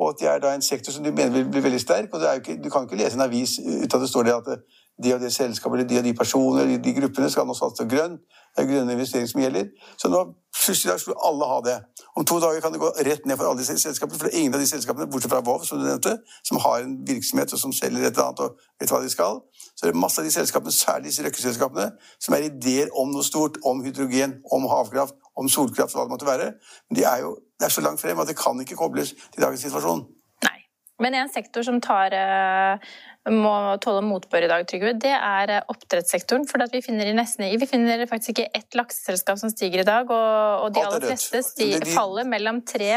Og 0.00 0.08
at 0.08 0.20
det 0.20 0.28
er 0.28 0.38
da 0.40 0.54
en 0.54 0.62
sektor 0.64 0.92
som 0.92 1.04
du 1.04 1.10
mener 1.10 1.30
vil 1.30 1.50
bli 1.52 1.62
veldig 1.62 1.80
sterk. 1.80 2.14
og 2.14 2.36
ikke, 2.36 2.60
Du 2.64 2.70
kan 2.70 2.82
ikke 2.82 2.96
lese 2.96 3.14
en 3.14 3.26
avis 3.28 3.58
uten 3.58 3.96
at 3.96 4.00
det 4.00 4.08
står 4.08 4.22
det 4.22 4.32
at 4.32 4.60
de 5.02 5.14
og 5.14 5.20
de 5.20 5.30
selskapet 5.30 5.78
eller 5.78 5.88
de 5.88 5.98
og 5.98 6.04
de 6.04 6.14
personer, 6.14 6.64
de, 6.64 6.78
de 6.84 7.00
gruppene 7.00 7.30
skal 7.30 7.46
nå 7.46 7.54
satse 7.54 7.86
grønt. 7.88 8.20
Det 8.56 8.64
er 8.64 8.68
grønne 8.72 8.92
investeringer 8.92 9.28
som 9.30 9.40
gjelder. 9.40 9.68
Så 9.98 10.08
nå 10.12 10.20
plutselig 10.56 11.00
skulle 11.00 11.20
alle 11.28 11.46
ha 11.52 11.58
det. 11.68 11.76
Om 12.16 12.24
to 12.24 12.40
dager 12.42 12.60
kan 12.60 12.72
det 12.72 12.80
gå 12.80 12.90
rett 13.08 13.26
ned 13.26 13.36
for 13.36 13.48
alle 13.48 13.60
disse 13.62 13.78
selskapene. 13.78 14.18
For 14.18 14.26
det 14.26 14.34
er 14.34 14.40
ingen 14.40 14.54
av 14.54 14.60
de 14.60 14.66
selskapene, 14.66 15.06
bortsett 15.12 15.32
fra 15.32 15.40
Vov, 15.46 15.64
som 15.64 15.78
du 15.78 15.84
nevnte, 15.86 16.16
som 16.44 16.58
har 16.64 16.82
en 16.84 16.96
virksomhet 17.06 17.52
og 17.52 17.62
som 17.62 17.72
selger 17.72 18.02
et 18.02 18.10
eller 18.10 18.26
annet 18.26 18.44
og 18.44 18.58
vet 18.80 18.92
hva 18.92 19.00
de 19.04 19.12
skal. 19.12 19.40
Så 19.76 19.86
det 19.86 19.94
er 19.94 20.02
masse 20.02 20.20
av 20.20 20.26
de 20.26 20.34
selskapene, 20.34 20.72
særlig 20.74 21.12
disse 21.12 21.24
røkkeselskapene, 21.24 21.86
som 22.20 22.36
er 22.36 22.48
ideer 22.50 22.90
om 22.98 23.12
noe 23.14 23.24
stort. 23.24 23.60
Om 23.64 23.84
hydrogen, 23.86 24.40
om 24.52 24.66
havkraft, 24.68 25.14
om 25.40 25.48
solkraft, 25.48 25.94
og 25.94 26.02
hva 26.02 26.06
det 26.06 26.14
måtte 26.14 26.28
være. 26.28 26.48
Men 26.88 27.00
de 27.00 27.06
er 27.08 27.24
jo 27.24 27.36
det 27.60 27.68
er 27.68 27.74
så 27.74 27.84
langt 27.84 28.00
frem 28.00 28.20
at 28.22 28.28
det 28.28 28.38
kan 28.40 28.60
ikke 28.62 28.78
kobles 28.78 29.12
til 29.12 29.42
dagens 29.44 29.64
situasjon. 29.66 30.06
Nei. 30.46 30.58
Men 31.00 31.16
en 31.16 31.32
sektor 31.32 31.64
som 31.66 31.80
tar 31.84 32.16
uh 32.16 32.90
må 33.28 33.52
tåle 33.84 34.00
motbør 34.00 34.46
i 34.46 34.48
dag, 34.48 34.62
Trygve, 34.64 34.94
det 34.96 35.12
er 35.12 35.50
eh, 35.52 35.64
oppdrettssektoren. 35.68 36.46
For 36.48 36.62
vi 36.72 36.80
finner, 36.80 37.10
nesten, 37.12 37.44
vi, 37.60 37.66
finner, 37.68 38.00
faktisk 38.08 38.32
ikke 38.32 38.46
ett 38.56 38.78
lakseselskap 38.78 39.36
som 39.42 39.52
stiger 39.52 39.82
i 39.82 39.86
dag. 39.86 40.08
Og, 40.08 40.64
og 40.64 40.72
de 40.72 40.84
aller 40.86 41.04
fleste 41.04 41.42
stiger, 41.44 41.84
faller 41.92 42.24
mellom 42.28 42.62
3, 42.64 42.88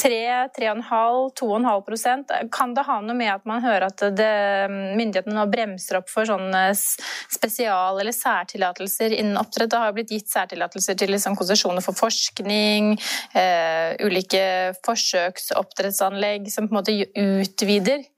3 0.00 0.20
3,5, 0.56 1.34
2,5% 1.38 2.32
Kan 2.52 2.72
det 2.76 2.84
ha 2.86 2.98
noe 3.04 3.16
med 3.16 3.32
at 3.34 3.44
man 3.48 3.62
hører 3.64 3.88
at 3.90 4.04
det, 4.16 4.30
myndighetene 4.70 5.36
nå 5.36 5.44
bremser 5.52 6.00
opp 6.00 6.08
for 6.12 6.28
sånne 6.28 6.64
spesial- 6.72 8.00
eller 8.00 8.16
særtillatelser 8.16 9.18
innen 9.18 9.36
oppdrett? 9.40 9.70
Det 9.72 9.82
har 9.84 9.92
blitt 9.96 10.14
gitt 10.14 10.32
særtillatelser 10.32 10.96
til 10.98 11.12
liksom, 11.12 11.36
konsesjoner 11.38 11.84
for 11.84 11.96
forskning, 11.98 12.94
uh, 13.36 13.92
ulike 14.00 14.42
forsøksoppdrettsanlegg 14.86 16.48
som 16.52 16.68
på 16.68 16.72
en 16.74 16.80
måte 16.80 16.96
utvider 17.20 18.08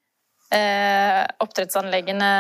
eh, 0.56 1.24
oppdrettsanleggene 1.40 2.30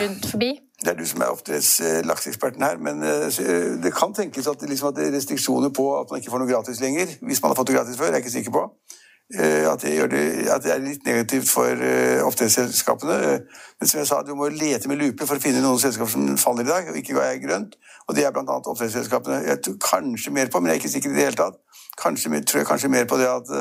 rundt 0.00 0.26
forbi? 0.30 0.50
Det 0.84 0.90
er 0.92 0.98
du 0.98 1.06
som 1.06 1.22
er 1.22 1.32
oppdrettslakseeksperten 1.32 2.62
her, 2.62 2.76
men 2.82 3.02
eh, 3.02 3.38
det 3.82 3.94
kan 3.96 4.14
tenkes 4.14 4.48
at, 4.50 4.62
liksom, 4.68 4.88
at 4.88 4.98
det 4.98 5.06
er 5.08 5.16
restriksjoner 5.16 5.72
på 5.74 5.86
at 6.00 6.10
man 6.10 6.20
ikke 6.20 6.34
får 6.34 6.42
noe 6.42 6.50
gratis 6.50 6.82
lenger. 6.82 7.16
Hvis 7.22 7.42
man 7.42 7.52
har 7.52 7.56
fått 7.56 7.70
det 7.70 7.78
gratis 7.78 7.96
før, 7.98 8.10
jeg 8.10 8.18
er 8.18 8.24
ikke 8.24 8.34
sikker 8.36 8.54
på. 8.56 8.64
Eh, 9.38 9.64
at 9.70 9.82
det, 9.82 9.94
det, 10.12 10.24
at 10.52 10.66
det, 10.66 10.74
er 10.74 10.84
litt 10.84 11.08
negativt 11.08 11.48
for 11.48 11.86
oppdrettsselskapene. 12.28 13.18
Men 13.80 13.90
som 13.90 14.02
jeg 14.02 14.10
sa, 14.10 14.20
du 14.26 14.34
må 14.36 14.50
lete 14.52 14.90
med 14.90 15.00
lupe 15.00 15.26
for 15.26 15.40
å 15.40 15.44
finne 15.46 15.64
noen 15.64 15.80
selskaper 15.80 16.12
som 16.12 16.28
faller 16.40 16.66
i 16.66 16.72
dag, 16.72 16.92
og 16.92 17.00
ikke 17.00 17.16
er 17.22 17.40
grønt. 17.46 17.78
Og 18.08 18.18
det 18.18 18.26
er 18.26 18.36
bl.a. 18.36 18.60
oppdrettsselskapene. 18.60 19.40
Jeg 19.48 19.62
tror 19.64 19.80
kanskje 19.88 20.36
mer 20.36 20.52
på, 20.52 20.60
men 20.60 20.72
jeg 20.72 20.80
er 20.80 20.84
ikke 20.84 20.94
sikker 20.98 21.14
i 21.14 21.18
det 21.18 21.28
hele 21.30 21.40
tatt. 21.40 21.60
Kanskje, 22.02 22.42
tror 22.42 22.60
jeg 22.60 22.68
kanskje 22.68 22.92
mer 22.92 23.08
på 23.08 23.16
det 23.22 23.30
at 23.30 23.52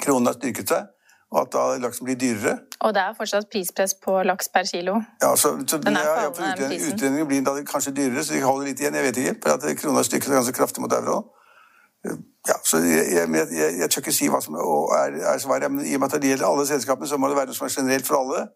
kronen 0.00 0.30
har 0.30 0.36
styrket 0.38 0.70
seg 0.70 0.92
og 1.36 1.42
at 1.44 1.52
da 1.52 1.64
laksen 1.84 2.06
blir 2.08 2.16
dyrere. 2.16 2.56
Og 2.80 2.94
det 2.96 3.02
er 3.02 3.16
fortsatt 3.18 3.48
prispress 3.52 3.94
på 4.04 4.14
laks 4.24 4.48
per 4.54 4.64
kilo? 4.72 4.94
Ja, 5.22 5.34
så, 5.36 5.52
så 5.68 5.78
Den 5.78 5.96
er 5.96 6.06
ja, 6.08 6.14
ja, 6.24 6.28
Utlendingene 6.30 7.26
blir 7.28 7.42
da 7.44 7.52
kanskje 7.68 7.92
dyrere, 7.98 8.24
så 8.24 8.34
de 8.34 8.40
holder 8.44 8.70
litt 8.70 8.80
igjen. 8.80 8.96
Jeg 8.96 9.08
vet 9.08 9.20
ikke. 9.22 9.34
For 9.42 9.56
at 9.56 9.80
krona 9.80 10.04
stykket 10.06 10.32
er 10.32 10.40
ganske 10.40 10.56
kraftig 10.56 10.84
mot 10.84 10.92
euro. 10.96 11.18
Ja, 12.48 12.56
så 12.64 12.78
jeg, 12.78 13.04
jeg, 13.12 13.28
jeg, 13.52 13.72
jeg 13.80 13.90
tør 13.90 14.04
ikke 14.04 14.14
si 14.14 14.28
hva 14.30 14.40
som 14.40 14.56
er, 14.56 15.18
er 15.34 15.40
svaret, 15.42 15.72
men 15.72 15.84
i 15.84 15.96
og 15.96 16.04
med 16.04 16.14
at 16.14 16.22
det 16.22 16.30
gjelder 16.30 16.48
alle 16.48 16.66
selskapene, 16.68 17.08
så 17.10 17.18
må 17.18 17.28
det 17.28 17.36
være 17.36 17.50
noe 17.50 17.58
som 17.58 17.66
er 17.66 17.74
generelt 17.74 18.06
for 18.06 18.20
alle. 18.22 18.46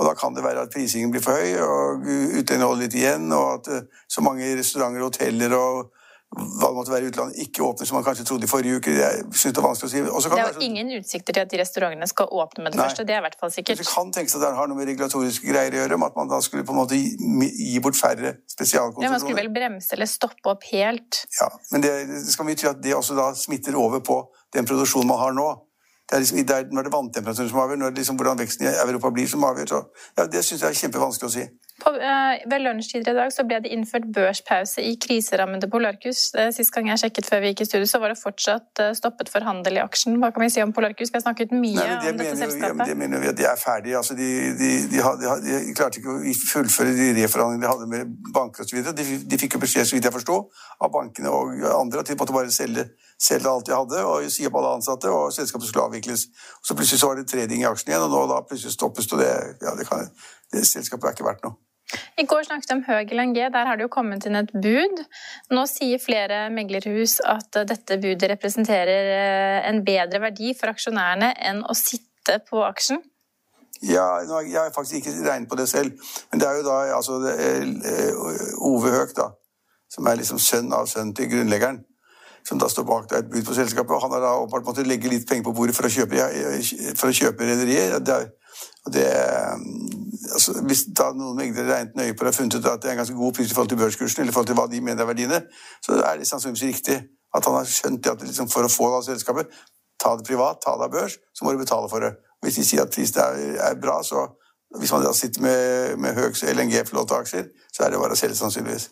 Og 0.00 0.06
da 0.06 0.12
kan 0.16 0.36
det 0.36 0.44
være 0.44 0.66
at 0.66 0.74
prisingen 0.74 1.10
blir 1.12 1.24
for 1.24 1.36
høy, 1.40 1.56
og 1.64 2.04
utlendingene 2.04 2.68
holder 2.68 2.84
litt 2.84 2.98
igjen, 3.00 3.26
og 3.36 3.46
at 3.54 3.72
uh, 3.72 4.04
så 4.08 4.22
mange 4.24 4.52
restauranter 4.58 5.02
og 5.02 5.10
hoteller 5.10 5.56
og 5.56 5.90
hva 6.30 6.68
det 6.70 6.76
måtte 6.76 6.92
være 6.92 7.08
i 7.08 7.10
utlandet, 7.10 7.38
ikke 7.42 7.64
åpner 7.66 7.88
som 7.88 7.96
man 7.98 8.04
kanskje 8.06 8.22
trodde 8.28 8.46
i 8.46 8.50
forrige 8.50 8.78
uke. 8.78 8.92
Jeg 8.94 9.24
synes 9.34 9.54
Det 9.54 9.58
er 9.58 9.64
vanskelig 9.64 9.88
å 9.88 9.90
si. 9.90 10.02
det 10.30 10.38
er 10.38 10.52
jo 10.54 10.62
ingen 10.62 10.92
utsikter 11.00 11.34
til 11.34 11.42
at 11.42 11.50
de 11.50 11.58
restaurantene 11.58 12.06
skal 12.06 12.30
åpne 12.30 12.62
med 12.62 12.72
det 12.72 12.78
Nei. 12.78 12.84
første. 12.86 13.06
Det 13.08 13.14
er 13.16 13.18
i 13.18 13.24
hvert 13.24 13.38
fall 13.40 13.50
sikkert. 13.50 13.80
Det 13.82 13.86
kan 13.88 14.12
tenkes 14.14 14.36
at 14.38 14.44
det 14.44 14.50
har 14.54 14.70
noe 14.70 14.78
med 14.78 14.86
regulatoriske 14.92 15.48
greier 15.50 15.74
å 15.74 15.80
gjøre, 15.82 15.98
om 15.98 16.04
at 16.06 16.20
man 16.20 16.30
da 16.30 16.38
skulle 16.46 16.62
på 16.68 16.70
en 16.70 16.78
måte 16.78 16.94
gi, 16.94 17.50
gi 17.72 17.80
bort 17.82 17.98
færre 17.98 18.36
spesialkonsesjoner. 18.46 19.08
Ja, 19.08 19.10
Man 19.10 19.24
skulle 19.24 19.40
vel 19.42 19.50
bremse 19.50 19.96
eller 19.98 20.06
stoppe 20.06 20.54
opp 20.54 20.68
helt? 20.70 21.24
Ja, 21.40 21.50
men 21.72 21.82
det, 21.82 21.90
det 22.12 22.22
skal 22.30 22.46
mye 22.46 22.60
til 22.62 22.70
at 22.70 22.78
det 22.84 22.94
også 22.94 23.18
da 23.18 23.32
smitter 23.34 23.74
over 23.74 23.98
på 23.98 24.20
den 24.54 24.68
produksjonen 24.70 25.10
man 25.10 25.18
har 25.18 25.34
nå. 25.34 25.48
Det 26.06 26.16
er, 26.16 26.22
liksom, 26.22 26.38
det 26.46 26.54
er 26.54 26.70
når 26.70 26.86
det 26.86 26.90
er 26.90 26.94
vanntemperaturen 26.94 27.50
som 27.50 27.58
avgjør, 27.62 27.78
når 27.78 27.90
det 27.90 28.02
liksom, 28.02 28.16
hvordan 28.18 28.38
veksten 28.38 28.66
i 28.66 28.70
Europa 28.86 29.10
blir 29.14 29.28
som 29.30 29.44
avgjør. 29.46 29.68
Så, 29.74 29.82
ja, 30.18 30.24
det 30.26 30.44
syns 30.46 30.62
jeg 30.62 30.70
er 30.70 30.78
kjempevanskelig 30.84 31.26
å 31.26 31.34
si. 31.34 31.44
På, 31.80 31.92
uh, 31.96 32.34
ved 32.50 32.64
lunsjtider 32.64 33.12
i 33.14 33.18
dag 33.18 33.32
så 33.34 33.44
ble 33.48 33.60
det 33.64 33.72
innført 33.74 34.08
børspause 34.14 34.84
i 34.84 34.96
kriserammede 35.00 35.70
Polarcus. 35.72 36.30
Sist 36.56 36.74
gang 36.74 36.90
jeg 36.92 37.02
sjekket 37.04 37.28
før 37.30 37.44
vi 37.44 37.52
gikk 37.52 37.64
i 37.64 37.68
studio, 37.70 37.88
så 37.88 38.00
var 38.02 38.12
det 38.12 38.20
fortsatt 38.20 38.82
uh, 38.82 38.90
stoppet 38.96 39.32
for 39.32 39.44
handel 39.46 39.78
i 39.78 39.82
aksjen. 39.82 40.18
Hva 40.20 40.32
kan 40.34 40.44
vi 40.44 40.50
si 40.52 40.62
om 40.64 40.74
Polarcus? 40.76 41.12
Vi 41.12 41.18
har 41.18 41.24
snakket 41.24 41.54
mye 41.54 41.78
Nei, 41.78 41.86
det 42.04 42.14
om 42.14 42.20
dette 42.20 42.36
selskapet. 42.40 42.84
Jo, 42.84 42.88
det 42.92 42.98
mener 43.00 43.24
vi 43.24 43.30
at 43.32 43.38
de 43.38 43.46
er 43.48 43.60
ferdige. 43.60 43.96
Altså, 44.00 44.16
de, 44.18 44.28
de, 44.60 44.70
de, 44.92 45.04
de, 45.46 45.74
klarte 45.78 46.02
ikke 46.02 46.16
å 46.16 46.34
fullføre 46.52 46.96
de 46.96 47.08
reforhandlingene 47.22 47.66
de 47.66 47.72
hadde 47.72 47.88
med 47.90 48.32
banker 48.34 48.66
osv. 48.66 48.82
De, 48.96 49.06
de 49.30 49.40
fikk 49.40 49.56
jo 49.56 49.62
beskjed, 49.64 49.88
så 49.88 49.96
vidt 49.96 50.08
jeg 50.08 50.16
forsto, 50.16 50.40
av 50.80 50.92
bankene 50.94 51.32
og 51.32 51.64
andre 51.72 52.04
at 52.04 52.10
de 52.10 52.18
måtte 52.20 52.34
bare 52.36 52.52
selge, 52.54 52.86
selge 53.20 53.50
alt 53.50 53.68
de 53.68 53.76
hadde 53.76 54.04
og 54.06 54.28
si 54.32 54.46
opp 54.48 54.60
alle 54.60 54.76
ansatte, 54.78 55.10
og 55.12 55.32
selskapet 55.34 55.70
skulle 55.70 55.88
avvikles. 55.88 56.28
Så 56.62 56.76
plutselig 56.76 57.00
så 57.02 57.10
var 57.10 57.20
det 57.20 57.28
trading 57.30 57.64
i 57.64 57.68
aksjen 57.70 57.94
igjen, 57.94 58.06
og 58.06 58.14
nå 58.14 58.26
da 58.30 58.44
plutselig 58.46 58.76
stoppes 58.76 59.10
det. 59.10 59.32
Ja, 59.64 59.74
det, 59.78 59.88
kan, 59.88 60.08
det 60.52 60.66
selskapet 60.68 61.10
er 61.10 61.18
ikke 61.18 61.28
verdt 61.28 61.44
noe. 61.46 61.58
I 62.20 62.26
går 62.28 62.46
snakket 62.46 62.70
vi 62.70 62.76
om 62.76 62.82
Høg 62.86 63.14
LNG. 63.16 63.38
Der 63.54 63.66
har 63.66 63.78
det 63.78 63.86
jo 63.86 63.92
kommet 63.92 64.26
inn 64.28 64.38
et 64.38 64.52
bud. 64.52 65.04
Nå 65.54 65.64
sier 65.70 66.02
flere 66.02 66.42
meglerhus 66.54 67.18
at 67.26 67.62
dette 67.70 67.98
budet 68.02 68.30
representerer 68.34 69.12
eh, 69.16 69.68
en 69.70 69.82
bedre 69.86 70.22
verdi 70.22 70.54
for 70.58 70.72
aksjonærene 70.74 71.32
enn 71.50 71.64
å 71.64 71.76
sitte 71.78 72.40
på 72.46 72.62
aksjen. 72.66 73.02
Ja, 73.80 74.20
Jeg 74.20 74.58
har 74.58 74.72
faktisk 74.74 75.00
ikke 75.00 75.24
regnet 75.24 75.48
på 75.48 75.56
det 75.56 75.68
selv, 75.68 75.94
men 76.30 76.40
det 76.40 76.48
er 76.48 76.58
jo 76.58 76.64
da 76.66 76.80
altså, 76.98 77.16
eh, 77.32 78.58
Ove 78.68 78.90
Høeg, 78.92 79.14
da, 79.16 79.30
som 79.88 80.06
er 80.06 80.20
liksom 80.20 80.38
sønn 80.38 80.68
av 80.76 80.90
sønnen 80.90 81.14
til 81.16 81.30
grunnleggeren, 81.30 81.80
som 82.44 82.60
da 82.60 82.68
står 82.68 82.84
bak 82.88 83.14
et 83.16 83.30
bud 83.32 83.46
på 83.46 83.56
selskapet. 83.56 84.02
Han 84.02 84.12
har 84.12 84.20
da 84.20 84.34
åpenbart 84.42 84.68
måttet 84.68 84.88
legge 84.88 85.08
litt 85.08 85.24
penger 85.28 85.48
på 85.48 85.54
bordet 85.56 85.76
for 85.76 85.88
å 85.88 85.92
kjøpe, 85.92 86.28
for 87.00 87.08
å 87.08 87.16
kjøpe 87.16 87.48
rederiet. 87.48 87.96
Det, 88.04 88.20
det, 88.92 89.08
altså, 90.34 90.54
hvis 90.66 90.84
da 90.96 91.10
noen 91.16 91.38
meglere 91.38 91.68
regnet 91.70 91.96
nøye 91.98 92.14
på 92.16 92.26
det 92.26 92.32
og 92.32 92.36
funnet 92.36 92.58
ut 92.58 92.68
at 92.68 92.82
det 92.82 92.90
er 92.90 92.96
en 92.96 93.02
ganske 93.02 93.16
god 93.16 93.34
pris 93.36 93.50
i 93.50 93.54
forhold 93.56 93.72
til 93.72 93.80
børskursen, 93.80 94.22
eller 94.22 94.32
i 94.32 94.36
forhold 94.36 94.50
til 94.50 94.58
hva 94.58 94.66
de 94.70 94.80
mener 94.84 95.04
er 95.04 95.10
verdiene, 95.10 95.40
så 95.84 96.00
er 96.00 96.20
det 96.20 96.28
sannsynligvis 96.28 96.66
riktig 96.74 96.98
at 97.36 97.46
han 97.46 97.56
har 97.56 97.70
skjønt 97.70 98.10
at 98.10 98.24
liksom, 98.26 98.50
for 98.50 98.66
å 98.66 98.72
få 98.72 98.90
det 98.90 98.98
av 98.98 99.06
selskapet, 99.06 99.56
ta 100.02 100.16
det 100.18 100.26
privat, 100.26 100.60
ta 100.64 100.74
det 100.76 100.88
av 100.88 100.92
børs, 100.92 101.16
så 101.36 101.44
må 101.44 101.54
du 101.54 101.62
betale 101.62 101.88
for 101.92 102.04
det. 102.04 102.14
Hvis 102.44 102.58
de 102.58 102.64
sier 102.66 102.84
at 102.84 102.94
prisen 102.94 103.20
er, 103.22 103.58
er 103.68 103.80
bra, 103.80 104.00
så 104.02 104.26
hvis 104.78 104.92
man 104.92 105.04
da 105.04 105.12
sitter 105.16 105.42
med, 105.44 105.96
med 105.98 106.14
Høgs 106.14 106.42
LNG-flåteaksjer, 106.46 107.50
så 107.72 107.84
er 107.84 107.92
det 107.92 108.00
bare 108.02 108.16
å 108.16 108.18
selge 108.18 108.38
sannsynligvis. 108.38 108.88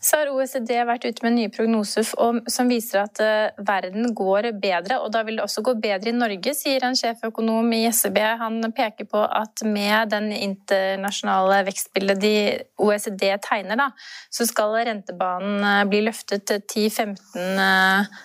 Så 0.00 0.16
har 0.16 0.30
OECD 0.32 0.72
vært 0.88 1.04
ute 1.04 1.24
med 1.24 1.36
nye 1.36 1.50
prognoser 1.52 2.06
som 2.08 2.70
viser 2.70 3.02
at 3.02 3.20
eh, 3.22 3.52
verden 3.66 4.14
går 4.16 4.50
bedre, 4.60 4.96
og 5.04 5.12
da 5.14 5.22
vil 5.26 5.38
det 5.38 5.44
også 5.44 5.62
gå 5.66 5.74
bedre 5.82 6.10
i 6.10 6.16
Norge, 6.16 6.54
sier 6.56 6.86
en 6.86 6.96
sjeføkonom 6.96 7.68
i 7.76 7.82
SEB. 7.92 8.16
Han 8.40 8.72
peker 8.76 9.08
på 9.10 9.20
at 9.20 9.62
med 9.68 10.10
den 10.14 10.30
internasjonale 10.34 11.62
vekstbildet 11.68 12.22
de 12.22 12.34
OECD 12.80 13.26
tegner, 13.44 13.78
da, 13.78 13.90
så 14.32 14.48
skal 14.48 14.78
rentebanen 14.88 15.60
eh, 15.60 15.86
bli 15.90 16.02
løftet 16.08 16.48
til 16.48 16.64
10-15 16.64 17.64
eh, 17.66 18.20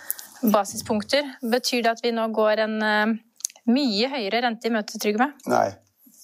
basispunkter. 0.56 1.36
Betyr 1.44 1.84
det 1.84 1.96
at 1.98 2.06
vi 2.06 2.14
nå 2.16 2.30
går 2.36 2.64
en 2.66 2.78
mye 3.66 4.10
høyere 4.12 4.44
rente 4.46 4.70
i 4.70 4.74
møte, 4.74 5.00
Trygve? 5.02 5.34
Nei. 5.50 5.68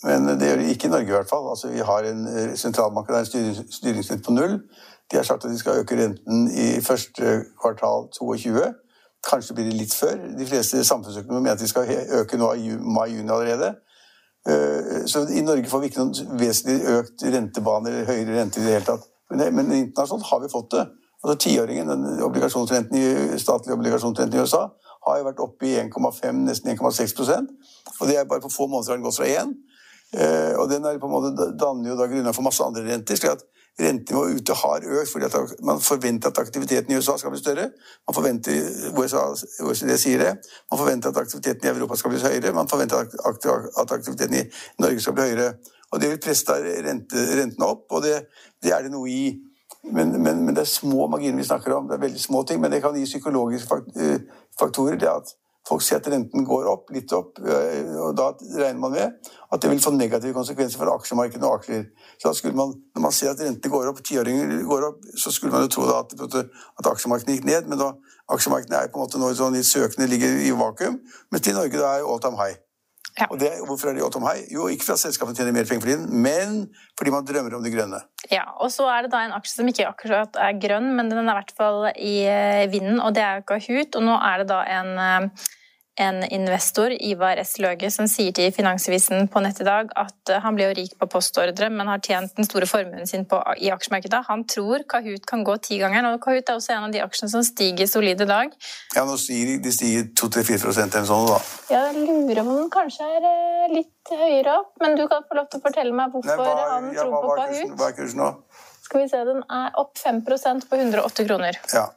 Men 0.02 0.26
det 0.34 0.48
gjør 0.48 0.62
det 0.62 0.72
ikke 0.74 0.88
i 0.88 0.92
Norge, 0.96 1.10
i 1.12 1.14
hvert 1.14 1.30
fall. 1.30 1.48
Altså, 1.52 1.70
vi 1.70 1.84
har 1.86 2.06
en 2.10 2.24
sentralbank 2.58 3.10
der 3.14 3.28
styringsrett 3.28 4.24
på 4.26 4.34
null. 4.34 4.56
De 5.12 5.18
har 5.18 5.24
sagt 5.24 5.46
at 5.46 5.52
de 5.52 5.60
skal 5.60 5.82
øke 5.82 5.98
renten 6.00 6.52
i 6.52 6.82
første 6.82 7.44
kvartal 7.62 8.08
22. 8.16 8.74
Kanskje 9.30 9.54
blir 9.54 9.66
det 9.66 9.74
litt 9.74 9.94
før. 9.94 10.16
De 10.40 10.46
fleste 10.48 10.84
samfunnsøkonomer 10.86 11.42
mener 11.42 11.58
at 11.58 11.60
de 11.60 11.68
skal 11.68 11.90
øke 12.22 12.38
nå 12.38 12.54
i 12.54 12.72
mai-juni 12.80 13.30
allerede. 13.30 13.74
Eh, 14.50 15.06
så 15.06 15.28
i 15.30 15.42
Norge 15.42 15.70
får 15.70 15.80
vi 15.80 15.92
ikke 15.92 16.02
noen 16.02 16.40
vesentlig 16.40 16.78
økt 16.96 17.26
rentebane 17.36 17.92
eller 17.92 18.08
høyere 18.08 18.40
rente 18.40 18.62
i 18.62 18.66
det 18.66 18.78
hele 18.78 18.88
tatt. 18.88 19.06
Men 19.30 19.72
internasjonalt 19.72 20.30
har 20.32 20.42
vi 20.42 20.52
fått 20.52 20.72
det. 20.72 20.88
Altså 21.24 21.38
Tiåringen, 21.38 21.90
den 21.90 22.24
obligasjonsrenten 22.26 22.98
i, 22.98 23.40
statlige 23.40 23.76
obligasjonsrenten 23.78 24.40
i 24.40 24.42
USA, 24.42 24.64
har 25.06 25.20
jo 25.20 25.28
vært 25.28 25.44
oppe 25.44 25.68
i 25.70 25.76
1,5, 25.82 26.42
nesten 26.48 26.72
1,6% 26.74 27.52
Og 28.00 28.08
det 28.10 28.18
er 28.18 28.26
bare 28.30 28.42
på 28.42 28.50
få 28.54 28.68
måneder 28.70 28.94
har 28.94 28.98
den 28.98 29.06
gått 29.06 29.20
fra 29.20 29.30
1. 29.30 29.54
Eh, 30.12 30.54
og 30.58 30.70
den 30.70 30.86
er 30.86 30.98
på 31.00 31.08
en 31.10 31.14
måte 31.14 31.52
danner 31.62 31.92
jo 31.94 31.98
da 32.00 32.10
grunnlag 32.10 32.36
for 32.36 32.46
masse 32.46 32.64
andre 32.66 32.84
renter. 32.88 33.16
slik 33.16 33.32
at 33.32 33.46
rentenivået 33.80 34.36
ute 34.36 34.54
har 34.54 34.84
økt 34.84 35.12
fordi 35.12 35.26
man 35.64 35.82
forventer 35.82 36.30
at 36.30 36.38
aktiviteten 36.38 36.92
i 36.92 36.98
USA 36.98 37.18
skal 37.18 37.32
bli 37.32 37.40
større. 37.40 37.70
Man 38.08 38.16
forventer, 38.16 38.52
USA, 38.98 39.24
OECD 39.64 39.98
sier 39.98 40.18
det. 40.24 40.34
Man 40.72 40.80
forventer 40.80 41.10
at 41.10 41.18
aktiviteten 41.18 41.68
i 41.68 41.72
Europa 41.72 41.96
skal 41.96 42.12
bli 42.12 42.20
høyere. 42.20 42.54
Man 42.54 42.70
forventer 42.70 42.98
at 42.98 43.92
aktiviteten 43.92 44.36
i 44.36 44.44
Norge 44.80 45.00
skal 45.00 45.14
bli 45.14 45.30
høyere. 45.30 45.54
Og 45.92 46.02
Det 46.02 46.10
vil 46.10 46.20
presse 46.24 46.54
rente, 46.88 47.24
rentene 47.40 47.66
opp, 47.68 47.86
og 47.92 48.04
det, 48.04 48.26
det, 48.64 48.72
er 48.72 48.86
det 48.86 48.92
noe 48.94 49.10
i. 49.12 49.34
Men, 49.84 50.14
men, 50.24 50.46
men, 50.46 50.56
det 50.56 50.62
er 50.64 50.70
små 50.70 51.08
marginer 51.08 51.38
vi 51.38 51.44
snakker 51.44 51.74
om. 51.76 51.88
Det 51.90 51.98
er 51.98 52.06
veldig 52.06 52.22
små 52.22 52.44
ting, 52.44 52.62
men 52.62 52.72
det 52.72 52.82
kan 52.84 52.96
gi 52.96 53.04
psykologiske 53.06 53.80
eh, 54.00 54.22
faktorer. 54.60 54.96
det 54.96 55.10
at 55.10 55.34
Folk 55.68 55.84
ser 55.86 56.00
at 56.02 56.08
renten 56.10 56.46
går 56.46 56.66
opp, 56.72 56.90
litt 56.94 57.12
opp, 57.14 57.38
eh, 57.46 57.92
og 58.02 58.16
da 58.18 58.32
regner 58.40 58.80
man 58.82 58.96
med 58.96 59.30
at 59.54 59.62
det 59.62 59.70
vil 59.70 59.82
få 59.84 59.94
negative 59.94 60.34
konsekvenser 60.34 60.82
for 60.82 60.90
aksjemarkedet 60.96 61.46
og 61.46 61.60
aksjer. 61.60 61.84
Så 62.18 62.32
da 62.34 62.54
man, 62.58 62.74
Når 62.96 63.02
man 63.02 63.12
ser 63.12 63.30
at 63.30 63.40
rentene 63.40 63.72
går 63.72 63.92
opp, 63.92 64.02
tiåringer 64.04 64.64
går 64.66 64.88
opp, 64.88 65.06
så 65.18 65.32
skulle 65.32 65.54
man 65.54 65.68
jo 65.68 65.68
tro 65.76 65.86
at, 66.00 66.18
at 66.80 66.92
aksjemarkedet 66.94 67.38
gikk 67.38 67.46
ned, 67.46 67.70
men 67.70 67.78
da, 67.78 67.94
aksjemarkedet 68.34 68.78
er 68.78 68.90
på 68.90 69.00
en 69.00 69.06
måte 69.06 69.22
nå 69.22 69.34
sånn 69.38 69.60
i 69.60 69.64
søkende 69.64 70.10
ligger 70.10 70.42
i 70.48 70.52
vakuum, 70.52 71.00
mens 71.32 71.48
i 71.48 71.54
Norge 71.54 71.78
da 71.78 71.98
er 71.98 72.10
all 72.10 72.20
time 72.20 72.42
high. 72.42 72.58
Ja. 73.20 73.28
Og 73.28 73.40
det, 73.42 73.50
hvorfor 73.68 73.90
er 73.90 73.98
det 73.98 74.04
Autumn 74.06 74.26
high? 74.26 74.46
Jo, 74.54 74.70
ikke 74.72 74.86
fordi 74.88 75.04
selskapet 75.04 75.36
tjener 75.38 75.54
mer 75.56 75.68
penger 75.68 75.84
for 75.84 75.92
tiden, 75.92 76.06
men 76.24 76.62
fordi 76.98 77.12
man 77.12 77.26
drømmer 77.28 77.58
om 77.58 77.66
det 77.66 77.74
grønne. 77.74 78.00
Ja, 78.32 78.46
og 78.64 78.72
så 78.72 78.88
er 78.88 79.06
det 79.06 79.12
da 79.12 79.26
en 79.26 79.36
aksje 79.36 79.58
som 79.58 79.72
ikke 79.72 79.90
akkurat 79.90 80.40
er 80.40 80.60
grønn, 80.64 80.94
men 80.96 81.12
den 81.12 81.20
er 81.20 81.34
i 81.34 81.40
hvert 81.42 81.52
fall 81.58 81.90
i 81.92 82.16
eh, 82.24 82.70
vinden, 82.72 83.02
og 83.04 83.12
det 83.18 83.26
er 83.26 83.44
Kahoot. 83.48 83.98
Og 84.00 84.08
nå 84.08 84.16
er 84.16 84.42
det 84.42 84.48
da 84.54 84.62
en 84.78 84.94
eh, 85.04 85.50
en 86.00 86.24
investor, 86.24 86.94
Ivar 87.04 87.38
S. 87.38 87.58
Løge, 87.60 87.90
som 87.92 88.08
sier 88.08 88.32
til 88.36 88.52
Finansavisen 88.56 89.28
på 89.32 89.42
nett 89.44 89.60
i 89.60 89.68
dag 89.68 89.92
at 90.00 90.32
eh, 90.32 90.40
han 90.44 90.56
ble 90.56 90.70
jo 90.70 90.76
rik 90.78 90.94
på 91.00 91.08
postordre, 91.12 91.68
men 91.74 91.90
har 91.92 92.00
tjent 92.04 92.32
den 92.38 92.48
store 92.48 92.68
formuen 92.70 93.08
sin 93.10 93.26
på, 93.30 93.42
i 93.60 93.72
aksjemarkedet. 93.74 94.24
Han 94.30 94.46
tror 94.50 94.86
Kahoot 94.90 95.28
kan 95.28 95.44
gå 95.48 95.58
tigangeren, 95.68 96.08
og 96.14 96.24
Kahoot 96.24 96.48
er 96.48 96.60
også 96.60 96.78
en 96.78 96.88
av 96.88 96.96
de 96.96 97.04
aksjene 97.04 97.34
som 97.34 97.46
stiger 97.46 97.90
solid 97.92 98.24
i 98.24 98.30
dag. 98.30 98.56
Ja, 98.96 99.06
nå 99.08 99.20
stiger 99.20 99.60
de 99.62 99.76
stiger 99.76 100.08
2-4 100.16 100.60
eller 100.72 101.08
sånn, 101.12 101.28
da. 101.28 101.40
Ja, 101.74 101.86
jeg 101.92 102.08
lurer 102.08 102.42
på 102.42 102.48
om 102.48 102.58
den 102.64 102.74
kanskje 102.74 103.12
er 103.20 103.30
eh, 103.34 103.70
litt 103.76 104.16
høyere 104.16 104.58
opp, 104.64 104.74
men 104.84 104.96
du 105.00 105.08
kan 105.12 105.28
få 105.28 105.42
lov 105.42 105.52
til 105.52 105.60
å 105.60 105.66
fortelle 105.68 105.96
meg 105.96 106.16
hvorfor 106.16 106.40
Nei, 106.40 106.52
hva, 106.52 106.68
han 106.78 106.92
ja, 106.96 107.04
tror 107.04 107.16
hva, 107.18 107.24
på 107.26 107.40
Kahoot. 107.42 107.80
Hva 107.80 107.92
er 107.92 107.98
kursen 108.00 108.24
nå? 108.24 108.34
Skal 108.82 109.04
vi 109.04 109.12
se, 109.12 109.26
den 109.28 109.44
er 109.48 109.76
opp 109.80 110.00
5% 110.00 110.68
på 110.68 110.80
108 110.80 111.28
kroner. 111.28 111.60
Ja. 111.72 111.90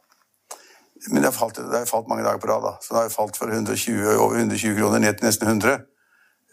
Men 1.10 1.22
det 1.22 1.28
har, 1.28 1.36
falt, 1.36 1.56
det 1.56 1.78
har 1.78 1.88
falt 1.88 2.08
mange 2.08 2.24
dager 2.24 2.40
på 2.40 2.48
rad. 2.48 2.62
da. 2.62 2.76
Så 2.80 2.94
det 2.94 3.02
har 3.02 3.08
falt 3.12 3.36
fra 3.36 3.48
120, 3.52 4.16
over 4.16 4.36
120 4.36 4.76
kroner 4.78 4.98
ned 4.98 5.18
til 5.18 5.26
nesten 5.28 5.48
100. 5.48 5.78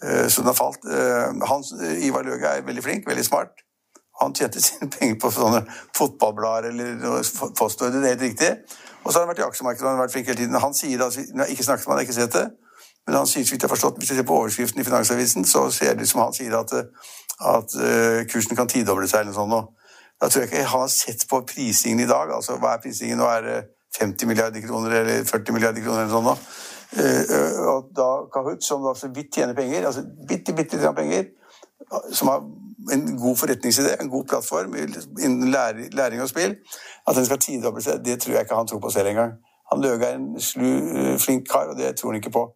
Eh, 0.03 0.27
så 0.27 0.41
den 0.41 0.51
har 0.51 0.53
falt. 0.53 0.86
Eh, 0.86 1.48
Hans, 1.48 1.72
eh, 1.72 2.05
Ivar 2.08 2.24
Løge 2.24 2.48
er 2.48 2.62
veldig 2.62 2.84
flink, 2.84 3.08
veldig 3.08 3.25
smart. 3.25 3.51
Han 4.22 4.34
tjente 4.36 4.62
sine 4.62 4.89
penger 4.89 5.15
på 5.22 5.31
sånne 5.31 5.63
fotballblader 5.98 6.70
eller 6.70 7.22
postordre, 7.58 8.01
det 8.01 8.10
er 8.10 8.15
helt 8.15 8.22
riktig. 8.22 8.51
Og 9.03 9.12
så 9.13 9.20
har 9.20 9.25
han 9.25 9.31
vært 9.31 9.41
i 9.41 9.48
aksjemarkedet 9.48 9.86
og 9.86 9.89
han 9.89 9.98
har 9.98 10.05
vært 10.05 10.13
flink 10.13 10.27
hele 10.27 10.38
tiden. 10.38 10.60
Han 10.62 10.74
sier 10.77 11.00
da, 11.01 11.08
jeg 11.10 11.55
ikke 11.55 11.63
snakket 11.63 11.88
med 11.88 11.93
han, 11.93 11.98
har 11.98 12.05
ikke 12.05 12.20
sett 12.20 12.34
det, 12.34 12.48
men 13.08 13.17
han 13.17 13.29
sier, 13.29 13.46
så 13.46 13.55
vidt 13.55 13.63
jeg 13.63 13.70
har 13.70 13.75
forstått, 13.75 13.98
hvis 13.98 14.12
jeg 14.12 14.20
ser 14.20 14.27
på 14.29 14.38
overskriften 14.38 14.81
i 14.81 14.86
Finansavisen, 14.86 15.46
så 15.46 15.63
ser 15.74 15.96
det 15.96 16.05
ut 16.05 16.12
som 16.12 16.22
han 16.22 16.36
sier 16.38 16.53
at, 16.60 16.74
at 17.55 17.77
kursen 18.29 18.60
kan 18.60 18.70
tidoble 18.70 19.10
seg 19.10 19.24
eller 19.24 19.34
noe 19.34 19.39
sånt. 19.41 19.77
Da 20.22 20.29
tror 20.29 20.43
jeg 20.43 20.51
ikke 20.51 20.67
han 20.70 20.84
har 20.86 20.93
sett 20.93 21.25
på 21.29 21.41
prisingen 21.50 22.05
i 22.05 22.10
dag. 22.10 22.29
altså 22.36 22.60
Hva 22.62 22.75
er 22.75 22.84
prisingen? 22.84 23.17
Nå 23.17 23.25
er 23.25 23.41
det 23.48 23.58
50 24.00 24.28
milliarder 24.28 24.62
kroner 24.62 24.92
eller 25.02 25.24
40 25.28 25.54
milliarder 25.54 25.84
kroner 25.84 26.06
eller 26.06 26.14
sånn 26.14 26.30
da. 26.30 26.36
Eh, 26.92 27.22
eh, 27.22 27.60
og 27.72 27.92
da 27.96 28.10
Kahoot, 28.34 28.64
som 28.64 28.84
da 28.84 28.96
så 28.98 29.12
vidt 29.16 29.36
tjener 29.36 29.56
penger, 29.58 29.86
altså 29.88 30.04
bitte, 30.28 30.56
bitte 30.56 30.80
litt 30.80 30.96
penger, 30.96 31.30
som 32.12 32.32
har 32.32 32.44
en 32.92 33.06
god 33.20 33.38
forretningsidé, 33.38 33.96
en 34.00 34.10
god 34.10 34.28
plattform 34.28 34.76
innen 34.76 35.52
læring 35.52 36.22
og 36.22 36.30
spill, 36.30 36.56
at 37.08 37.16
den 37.16 37.28
skal 37.28 37.40
tidoble 37.40 37.84
seg, 37.84 38.02
det 38.06 38.20
tror 38.22 38.36
jeg 38.36 38.48
ikke 38.48 38.58
han 38.60 38.68
tror 38.68 38.82
på 38.84 38.94
selv 38.94 39.12
engang. 39.12 39.38
Han 39.72 39.84
Løge 39.84 40.08
er 40.08 40.18
en 40.18 40.34
slu, 40.42 40.68
flink 41.20 41.48
kar, 41.52 41.72
og 41.72 41.78
det 41.80 41.96
tror 41.96 42.12
han 42.12 42.20
ikke 42.20 42.34
på. 42.36 42.48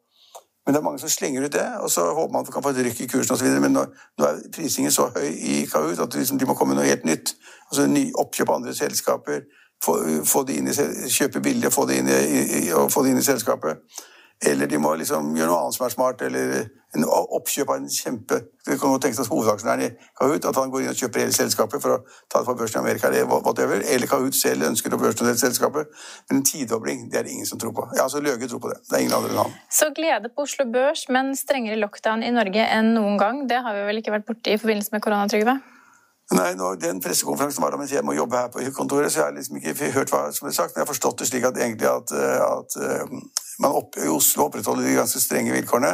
Men 0.65 0.73
det 0.73 0.79
er 0.79 0.83
mange 0.83 0.99
som 0.99 1.09
slenger 1.09 1.45
ut 1.45 1.53
det, 1.53 1.67
og 1.79 1.91
så 1.91 2.01
håper 2.13 2.33
man 2.33 2.41
at 2.41 2.47
man 2.47 2.53
kan 2.53 2.63
få 2.63 2.69
et 2.73 2.85
rykk 2.85 3.01
i 3.01 3.07
kursen 3.07 3.35
osv. 3.35 3.47
Men 3.61 3.75
nå, 3.77 3.83
nå, 4.17 4.25
er 4.25 4.39
prisingen 4.55 4.91
så 4.91 5.11
høy 5.15 5.27
i 5.29 5.65
Kahoot 5.71 5.99
at 6.01 6.15
liksom, 6.17 6.39
de 6.41 6.47
må 6.49 6.55
komme 6.57 6.73
med 6.73 6.81
noe 6.81 6.89
helt 6.89 7.05
nytt. 7.05 7.35
Altså 7.69 7.85
ny 7.87 8.07
Oppkjøp 8.17 8.49
av 8.49 8.57
andre 8.57 8.73
selskaper, 8.73 9.43
få, 9.83 9.97
få 10.25 10.43
de 10.47 10.59
inn 10.59 10.67
i, 10.71 10.75
kjøpe 11.11 11.41
og 11.41 11.73
få 11.73 11.85
det 11.89 12.01
inn 12.01 12.09
i, 12.09 12.19
i, 12.65 12.73
og 12.73 12.91
få 12.91 13.03
det 13.03 13.13
inn 13.13 13.21
i 13.21 13.25
selskapet. 13.25 13.81
Eller 14.43 14.67
de 14.67 14.77
må 14.77 14.91
liksom 14.99 15.31
gjøre 15.37 15.47
noe 15.47 15.61
annet 15.63 15.77
som 15.77 15.85
er 15.85 15.93
smart, 15.93 16.21
eller 16.25 16.65
en 16.95 17.05
oppkjøp 17.07 17.69
av 17.71 17.77
en 17.79 17.87
kjempe 17.91 18.37
Du 18.65 18.73
kan 18.79 18.91
jo 18.93 18.99
tenke 19.03 19.19
oss 19.19 19.29
hovedaksjonæren 19.31 19.83
i 19.85 19.89
Kahoot, 20.19 20.47
at 20.47 20.57
han 20.59 20.71
går 20.71 20.83
inn 20.83 20.91
og 20.91 20.99
kjøper 20.99 21.23
hele 21.23 21.35
selskapet 21.35 21.83
for 21.83 21.95
å 21.95 21.97
ta 22.31 22.41
det 22.41 22.47
på 22.47 22.55
børsen 22.59 22.79
i 22.79 22.83
Amerika, 22.83 23.11
eller 23.11 23.27
whatever. 23.29 23.83
Eller 23.83 24.09
Kahoot 24.09 24.35
selv 24.35 24.67
ønsker 24.67 24.95
å 24.95 24.99
børsnotere 25.01 25.39
selskapet. 25.39 25.91
Men 26.29 26.41
en 26.41 26.47
tidobling, 26.47 27.05
det 27.11 27.19
er 27.19 27.27
det 27.27 27.35
ingen 27.35 27.49
som 27.49 27.61
tror 27.61 27.75
på. 27.77 27.85
Ja, 27.93 28.07
altså 28.07 28.23
Løge 28.23 28.49
tror 28.51 28.63
på 28.63 28.73
det. 28.73 28.79
Det 28.89 28.97
er 28.97 29.05
ingen 29.05 29.15
andre 29.17 29.31
enn 29.31 29.43
han. 29.43 29.53
Så 29.71 29.91
glede 29.95 30.31
på 30.33 30.47
Oslo 30.47 30.65
Børs, 30.71 31.05
men 31.13 31.31
strengere 31.39 31.79
lockdown 31.79 32.25
i 32.25 32.33
Norge 32.35 32.67
enn 32.79 32.95
noen 32.97 33.21
gang. 33.21 33.45
Det 33.49 33.61
har 33.65 33.77
vi 33.77 33.87
vel 33.91 34.01
ikke 34.01 34.15
vært 34.17 34.27
borti 34.31 34.55
i 34.55 34.61
forbindelse 34.61 34.95
med 34.95 35.05
korona, 35.05 35.29
Trygve? 35.31 35.59
Nei, 36.33 36.55
nå, 36.57 36.71
Den 36.81 36.97
pressekonferansen 37.03 37.61
var 37.61 37.75
da 37.75 37.77
mens 37.77 37.93
jeg 37.93 38.01
må 38.05 38.15
jobbe 38.17 38.39
her 38.39 38.47
på 38.49 38.63
kontoret, 38.73 39.11
så 39.13 39.21
jeg 39.21 39.27
har 39.27 39.35
liksom 39.35 39.59
ikke 39.59 39.91
hørt 39.93 40.13
hva 40.13 40.23
som 40.33 40.47
ble 40.47 40.55
sagt. 40.55 40.73
Men 40.73 40.81
jeg 40.81 40.87
har 40.87 40.93
forstått 40.93 41.21
det 41.21 41.29
slik 41.29 41.45
at, 41.45 41.59
egentlig 41.61 41.91
at, 41.91 42.15
at 42.15 42.77
man 43.61 43.77
opp, 43.77 43.99
i 44.01 44.09
Oslo 44.09 44.49
opprettholder 44.49 44.87
de 44.87 44.97
ganske 44.97 45.21
strenge 45.21 45.53
vilkårene. 45.53 45.93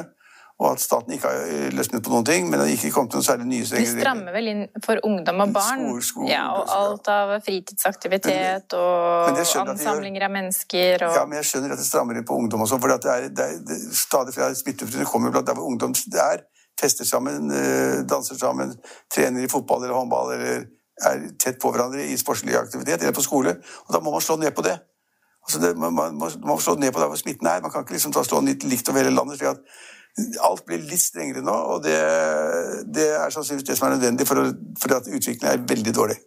Og 0.62 0.68
at 0.76 0.82
staten 0.84 1.16
ikke 1.16 1.30
har 1.30 1.72
løsnet 1.74 2.04
på 2.06 2.12
noen 2.14 2.26
ting, 2.28 2.46
men 2.46 2.60
det 2.60 2.68
har 2.68 2.76
ikke 2.76 2.92
kommet 2.94 3.16
noen 3.18 3.26
særlig 3.26 3.48
nye 3.50 3.66
strenge 3.66 3.88
De 3.88 3.94
strammer 3.96 4.36
vel 4.36 4.50
inn 4.52 4.60
for 4.86 5.02
ungdom 5.08 5.42
og 5.48 5.56
barn? 5.56 5.82
Skole, 5.88 6.04
skole, 6.06 6.28
ja, 6.30 6.44
og 6.54 6.70
alt 6.76 7.10
av 7.10 7.34
fritidsaktivitet 7.48 8.76
og 8.78 9.40
ansamlinger 9.64 10.28
av 10.28 10.36
mennesker 10.36 11.08
og 11.08 11.18
Ja, 11.18 11.24
men 11.26 11.40
jeg 11.40 11.50
skjønner 11.50 11.74
at 11.74 11.82
det 11.82 11.88
strammer 11.88 12.20
inn 12.20 12.28
på 12.30 12.38
ungdom 12.38 12.62
og 12.62 12.70
sånn, 12.70 12.84
for 12.84 12.94
det 12.94 13.00
er, 13.10 13.26
det 13.34 13.48
er, 13.48 13.58
det, 13.72 13.80
stadig 13.98 14.36
flere 14.38 14.54
smittefrie 14.60 15.10
kommer 15.10 15.34
blant 15.34 15.50
der 15.50 15.58
hvor 15.58 15.66
ungdom 15.72 15.98
er. 16.14 16.46
Fester 16.82 17.06
sammen, 17.08 17.52
eh, 17.54 18.02
danser 18.10 18.40
sammen, 18.40 18.74
trener 19.14 19.46
i 19.46 19.52
fotball 19.52 19.84
eller 19.84 19.98
håndball 19.98 20.34
eller 20.36 20.64
er 21.02 21.28
tett 21.42 21.60
på 21.62 21.72
hverandre 21.74 22.04
i 22.06 22.18
sportslig 22.20 22.58
aktivitet 22.58 23.02
eller 23.02 23.16
på 23.16 23.26
skole. 23.26 23.56
Og 23.88 23.94
da 23.94 24.02
må 24.02 24.14
man 24.14 24.24
slå 24.24 24.38
ned 24.42 24.54
på 24.58 24.66
det. 24.66 24.78
Altså 25.42 25.62
det, 25.62 25.72
man, 25.78 25.94
man, 25.94 26.18
man, 26.18 26.36
må 26.46 26.58
slå 26.62 26.76
ned 26.78 26.94
på 26.94 27.02
der 27.02 27.10
hvor 27.10 27.20
smitten 27.20 27.48
er. 27.50 27.64
Man 27.64 27.74
kan 27.74 27.86
ikke 27.86 27.98
liksom 27.98 28.14
slå 28.14 28.42
litt 28.46 28.66
likt 28.68 28.90
over 28.90 29.02
hele 29.02 29.16
landet. 29.16 29.40
slik 29.40 29.56
at 29.56 29.64
Alt 30.44 30.66
blir 30.68 30.82
litt 30.84 31.00
strengere 31.00 31.40
nå, 31.40 31.54
og 31.72 31.86
det, 31.86 31.96
det 32.92 33.06
er 33.16 33.32
sannsynligvis 33.32 33.70
det 33.70 33.78
som 33.80 33.88
er 33.88 33.94
nødvendig 33.96 34.26
for, 34.28 34.42
å, 34.42 34.50
for 34.82 34.92
at 34.98 35.08
utviklingen 35.08 35.54
er 35.54 35.64
veldig 35.70 35.94
dårlig. 35.96 36.18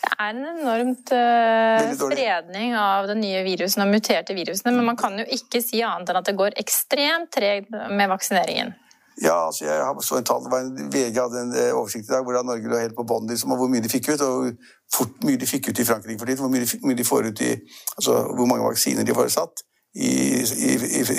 Det 0.00 0.10
er 0.16 0.32
en 0.32 0.40
enormt 0.50 1.12
uh, 1.14 1.92
spredning 1.94 2.74
av 2.76 3.06
den 3.08 3.22
nye 3.22 3.44
virusen 3.46 3.84
og 3.84 3.92
muterte 3.94 4.34
virusene, 4.34 4.74
men 4.74 4.88
man 4.90 4.98
kan 4.98 5.14
jo 5.22 5.24
ikke 5.38 5.62
si 5.62 5.84
annet 5.86 6.10
enn 6.10 6.18
at 6.18 6.26
det 6.26 6.34
går 6.40 6.58
ekstremt 6.60 7.30
tregt 7.38 7.70
med 7.70 8.10
vaksineringen. 8.10 8.74
Ja, 9.18 9.46
altså 9.46 9.64
jeg 9.66 10.04
så 10.06 10.16
en 10.16 10.24
tall, 10.24 10.44
det 10.44 10.52
var 10.52 10.62
en 10.64 10.92
VG 10.92 11.16
hadde 11.18 11.40
en 11.42 11.50
eh, 11.52 11.72
oversikt 11.76 12.08
i 12.08 12.12
dag 12.12 12.22
hvordan 12.24 12.46
Norge 12.46 12.70
lå 12.70 12.78
helt 12.80 12.94
på 12.96 13.04
bånn 13.08 13.26
liksom, 13.28 13.52
og 13.52 13.60
hvor 13.60 13.72
mye 13.72 13.82
de 13.84 13.90
fikk 13.92 14.12
ut. 14.12 14.22
og 14.22 14.52
hvor 14.94 15.10
mye 15.26 15.40
de 15.40 15.48
fikk 15.48 15.68
ut 15.70 15.82
i 15.82 15.86
Frankrike 15.86 16.18
for 16.18 16.30
tiden, 16.30 16.40
hvor 16.44 16.52
mye 16.88 16.96
de, 16.96 17.04
får 17.04 17.28
ut 17.30 17.42
i 17.44 17.50
altså 17.96 18.16
hvor 18.36 18.48
mange 18.48 18.64
vaksiner 18.64 19.04
de 19.06 19.16
får 19.16 19.32
satt 19.34 19.64
i, 19.94 20.10
i, 20.40 20.72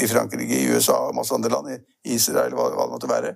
i 0.05 0.07
Frankrike, 0.07 0.55
i 0.55 0.71
USA 0.71 0.97
og 1.09 1.15
masse 1.15 1.35
andre 1.35 1.51
land, 1.51 1.69
i 1.75 2.15
Israel, 2.15 2.55
hva, 2.55 2.71
hva 2.73 2.87
det 2.87 2.95
måtte 2.95 3.11
være. 3.11 3.35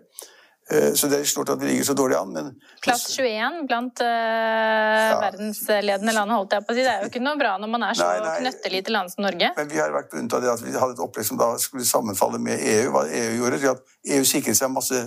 Eh, 0.71 0.93
så 0.97 1.07
det 1.07 1.19
er 1.21 1.27
slått 1.29 1.51
at 1.53 1.59
vi 1.61 1.67
ligger 1.69 1.85
så 1.85 1.93
dårlig 1.97 2.15
an, 2.17 2.31
men 2.33 2.47
Plass 2.81 3.03
21 3.13 3.67
blant 3.69 4.01
uh, 4.01 4.07
ja. 4.07 5.19
verdensledende 5.21 6.15
land, 6.15 6.33
holdt 6.33 6.55
jeg 6.57 6.65
på 6.65 6.73
å 6.73 6.77
si. 6.77 6.85
Det 6.85 6.93
er 6.93 7.03
jo 7.03 7.11
ikke 7.11 7.21
noe 7.21 7.37
bra 7.37 7.51
når 7.61 7.69
man 7.69 7.85
er 7.85 7.99
så 7.99 8.07
knøttelite 8.39 8.95
land 8.95 9.13
som 9.13 9.27
Norge. 9.27 9.51
Men 9.59 9.69
vi 9.69 9.77
har 9.77 9.93
vært 9.93 10.09
begrunnet 10.09 10.33
av 10.33 10.41
det 10.41 10.51
at 10.55 10.65
vi 10.65 10.73
hadde 10.73 10.97
et 10.97 11.03
opplegg 11.05 11.29
som 11.29 11.37
da 11.41 11.51
skulle 11.61 11.85
sammenfalle 11.85 12.41
med 12.41 12.65
EU, 12.71 12.89
hva 12.95 13.05
EU 13.05 13.37
gjorde. 13.43 13.61
Så 13.61 13.75
at 13.75 14.17
EU 14.17 14.25
sikret 14.25 14.57
seg 14.57 14.73
masse 14.73 15.03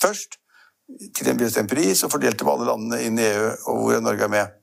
først, 0.00 0.36
til 1.16 1.32
en 1.32 1.38
bestemt 1.38 1.70
pris, 1.70 2.04
og 2.04 2.12
fordelte 2.12 2.44
på 2.44 2.52
alle 2.52 2.68
landene 2.68 3.00
innen 3.06 3.24
EU, 3.24 3.50
og 3.70 3.84
hvor 3.86 4.04
Norge 4.04 4.26
er 4.26 4.32
med. 4.36 4.56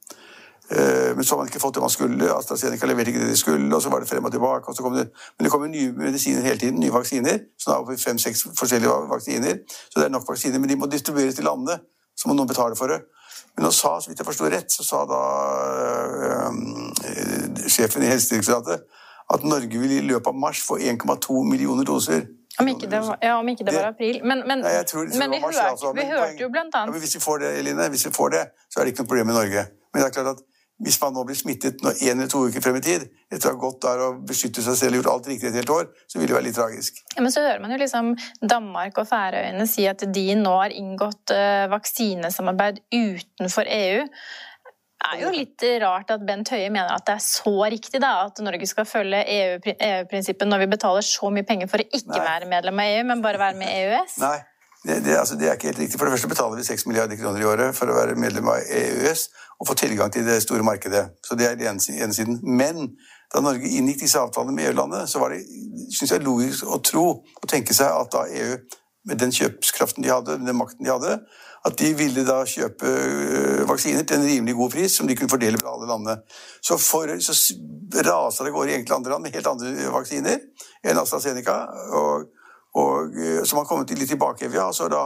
Eh, 0.71 1.15
men 1.15 1.23
så 1.23 1.35
har 1.35 1.41
man 1.41 1.47
ikke 1.47 1.61
fått 1.63 1.75
det 1.75 1.83
man 1.83 1.93
skulle. 1.93 2.31
AstraZeneca 2.33 2.89
leverte 2.89 3.13
ikke 3.13 3.23
det 3.23 3.29
de 3.31 3.39
skulle, 3.39 3.75
og 3.75 3.81
så 3.81 3.89
var 3.89 4.03
det 4.03 4.09
frem 4.09 4.25
og 4.25 4.31
tilbake. 4.31 4.67
Og 4.67 4.77
kom 4.77 4.97
det, 4.97 5.07
men 5.37 5.47
det 5.47 5.51
kommer 5.51 5.67
nye 5.71 5.91
medisiner 5.95 6.41
hele 6.41 6.59
tiden, 6.59 6.79
nye 6.79 6.93
vaksiner. 6.93 7.39
Så 7.59 7.71
da 7.71 7.77
har 7.77 7.85
vi 7.87 7.97
fem-seks 8.01 8.47
forskjellige 8.59 8.95
vaksiner. 9.13 9.61
Så 9.89 9.99
det 9.99 10.05
er 10.05 10.15
nok 10.15 10.27
vaksiner, 10.27 10.59
men 10.59 10.69
de 10.69 10.75
må 10.75 10.89
distribueres 10.91 11.35
til 11.35 11.47
landene. 11.47 11.79
Så 12.17 12.27
må 12.27 12.35
noen 12.35 12.49
betale 12.49 12.75
for 12.75 12.91
det. 12.91 13.01
Men 13.55 13.65
nå 13.65 13.71
sa, 13.71 13.95
så 14.01 14.09
vidt 14.09 14.19
jeg 14.19 14.27
forsto 14.27 14.49
rett, 14.51 14.71
så 14.71 14.83
sa 14.85 15.03
da 15.09 15.21
øh, 16.27 17.67
sjefen 17.69 18.03
i 18.03 18.11
Helsedirektoratet 18.11 18.83
at 19.33 19.43
Norge 19.43 19.79
vil 19.79 19.91
i 19.91 20.03
løpet 20.07 20.27
av 20.27 20.35
mars 20.39 20.61
få 20.63 20.77
1,2 20.77 21.43
millioner 21.43 21.87
doser. 21.87 22.27
Om 22.59 22.67
ikke 22.71 22.89
det 22.89 22.99
var, 23.05 23.17
ja, 23.21 23.33
om 23.39 23.49
ikke 23.51 23.65
det 23.67 23.73
var 23.75 23.89
april. 23.91 24.19
Men, 24.23 24.43
men, 24.49 24.63
Nei, 24.65 24.77
tror, 24.89 25.09
men 25.19 25.33
vi, 25.33 25.41
hørte, 25.43 25.65
altså, 25.71 25.91
vi 25.93 26.05
hørte 26.09 26.41
jo 26.41 26.49
blant 26.49 26.75
annet 26.75 26.95
ja, 26.95 27.01
Hvis 27.03 27.15
vi 27.15 27.21
får 27.21 27.41
det, 27.43 27.51
Eline, 27.59 27.89
hvis 27.93 28.05
vi 28.07 28.11
får 28.15 28.29
det, 28.33 28.43
så 28.69 28.79
er 28.79 28.87
det 28.87 28.93
ikke 28.93 29.05
noe 29.05 29.11
problem 29.11 29.33
i 29.33 29.35
Norge. 29.37 29.65
Men 29.91 30.01
det 30.01 30.07
er 30.07 30.15
klart 30.15 30.31
at 30.31 30.45
hvis 30.83 30.99
man 31.01 31.15
nå 31.15 31.23
blir 31.25 31.37
smittet 31.37 31.81
én 31.81 32.11
eller 32.13 32.29
to 32.29 32.43
uker 32.45 32.61
frem 32.61 32.77
i 32.77 32.83
tid, 32.85 33.07
etter 33.33 33.49
å 33.49 33.55
ha 33.55 33.59
gått 33.61 33.79
der 33.85 34.01
og 34.05 34.19
beskyttet 34.29 34.65
seg 34.65 34.75
selv 34.77 34.95
og 34.95 35.01
gjort 35.01 35.13
alt 35.13 35.29
riktig 35.31 35.49
et 35.49 35.57
helt 35.57 35.71
år, 35.73 35.87
så 36.05 36.19
vil 36.19 36.29
det 36.29 36.35
være 36.37 36.47
litt 36.49 36.57
tragisk. 36.57 36.99
Ja, 37.15 37.23
men 37.25 37.33
så 37.33 37.45
hører 37.45 37.63
man 37.63 37.73
jo 37.73 37.79
liksom 37.81 38.11
Danmark 38.41 38.99
og 39.01 39.07
Færøyene 39.09 39.65
si 39.69 39.87
at 39.89 40.05
de 40.13 40.27
nå 40.37 40.53
har 40.59 40.75
inngått 40.75 41.33
uh, 41.33 41.65
vaksinesamarbeid 41.73 42.83
utenfor 42.93 43.71
EU. 43.73 44.03
Det 44.97 45.13
er 45.13 45.23
jo 45.23 45.31
litt 45.33 45.63
rart 45.81 46.11
at 46.13 46.23
Bent 46.25 46.49
Høie 46.51 46.69
mener 46.73 46.89
at 46.93 47.05
det 47.07 47.15
er 47.15 47.23
så 47.23 47.53
riktig 47.69 48.01
da, 48.01 48.27
at 48.27 48.41
Norge 48.43 48.67
skal 48.69 48.87
følge 48.89 49.21
EU-prinsippet 49.33 50.45
EU 50.45 50.51
når 50.51 50.63
vi 50.65 50.69
betaler 50.73 51.05
så 51.05 51.29
mye 51.33 51.45
penger 51.47 51.69
for 51.71 51.81
å 51.81 51.87
ikke 51.87 52.17
Nei. 52.17 52.25
være 52.25 52.49
medlem 52.49 52.81
av 52.81 52.93
EU, 52.93 53.03
men 53.11 53.25
bare 53.25 53.41
være 53.41 53.59
med 53.59 53.71
i 53.71 53.83
EØS. 53.85 54.17
Nei, 54.21 54.39
det, 54.87 55.01
det, 55.05 55.17
altså, 55.19 55.35
det, 55.35 55.49
er 55.49 55.57
ikke 55.57 55.67
helt 55.71 55.79
riktig. 55.79 55.99
For 55.99 56.07
det 56.07 56.13
første 56.15 56.29
betaler 56.31 56.57
vi 56.57 56.63
6 56.63 56.87
milliarder 56.87 57.19
kroner 57.19 57.41
i 57.41 57.47
året 57.49 57.75
for 57.75 57.91
å 57.91 57.97
være 57.97 58.15
medlem 58.19 58.47
av 58.47 58.63
EØS 58.63 59.27
og 59.59 59.67
få 59.67 59.75
tilgang 59.75 60.11
til 60.13 60.25
det 60.25 60.39
store 60.45 60.63
markedet. 60.63 61.03
Så 61.27 61.35
det 61.35 61.49
er 61.49 61.57
den 61.59 61.81
ene 61.91 62.13
siden. 62.13 62.39
Men 62.43 62.93
da 63.33 63.41
Norge 63.43 63.67
inngikk 63.67 63.99
disse 64.05 64.21
avtalene 64.21 64.55
med 64.55 64.69
EU-landet, 64.69 65.09
så 65.11 65.19
var 65.19 65.35
det 65.35 65.41
synes 65.91 66.13
jeg, 66.13 66.23
logisk 66.23 66.69
å 66.71 66.79
tro 66.79 67.05
og 67.19 67.49
tenke 67.51 67.75
seg 67.75 67.91
at 67.91 68.13
da 68.13 68.23
EU, 68.31 68.55
med 69.07 69.19
den 69.19 69.31
kjøpskraften 69.31 70.03
de 70.03 70.11
hadde, 70.11 70.39
den 70.43 70.57
makten 70.59 70.83
de 70.83 70.91
hadde, 70.91 71.19
at 71.67 71.75
de 71.79 71.91
ville 71.95 72.23
da 72.27 72.41
kjøpe 72.47 72.87
øh, 72.87 73.61
vaksiner 73.67 74.03
til 74.07 74.19
en 74.19 74.27
rimelig 74.27 74.55
god 74.55 74.73
pris 74.73 74.97
som 74.99 75.07
de 75.07 75.15
kunne 75.15 75.31
fordele 75.31 75.59
fra 75.61 75.73
alle 75.73 75.87
landene. 75.89 76.17
Så, 76.63 76.75
for, 76.79 77.11
så 77.23 77.35
raser 78.07 78.47
det 78.47 78.53
går 78.55 78.71
i 78.71 78.75
enkelte 78.77 78.97
andre 78.99 79.13
land 79.13 79.23
med 79.23 79.35
helt 79.35 79.51
andre 79.51 79.91
vaksiner 79.95 80.43
enn 80.83 80.99
AstraZeneca. 81.01 81.57
og 81.99 82.27
og, 82.77 83.15
øh, 83.17 83.45
som 83.45 83.61
har 83.61 83.65
kommet 83.65 83.91
litt 83.97 84.09
tilbake. 84.09 84.49
Ja, 84.53 84.67
så 84.73 84.89
da 84.91 85.03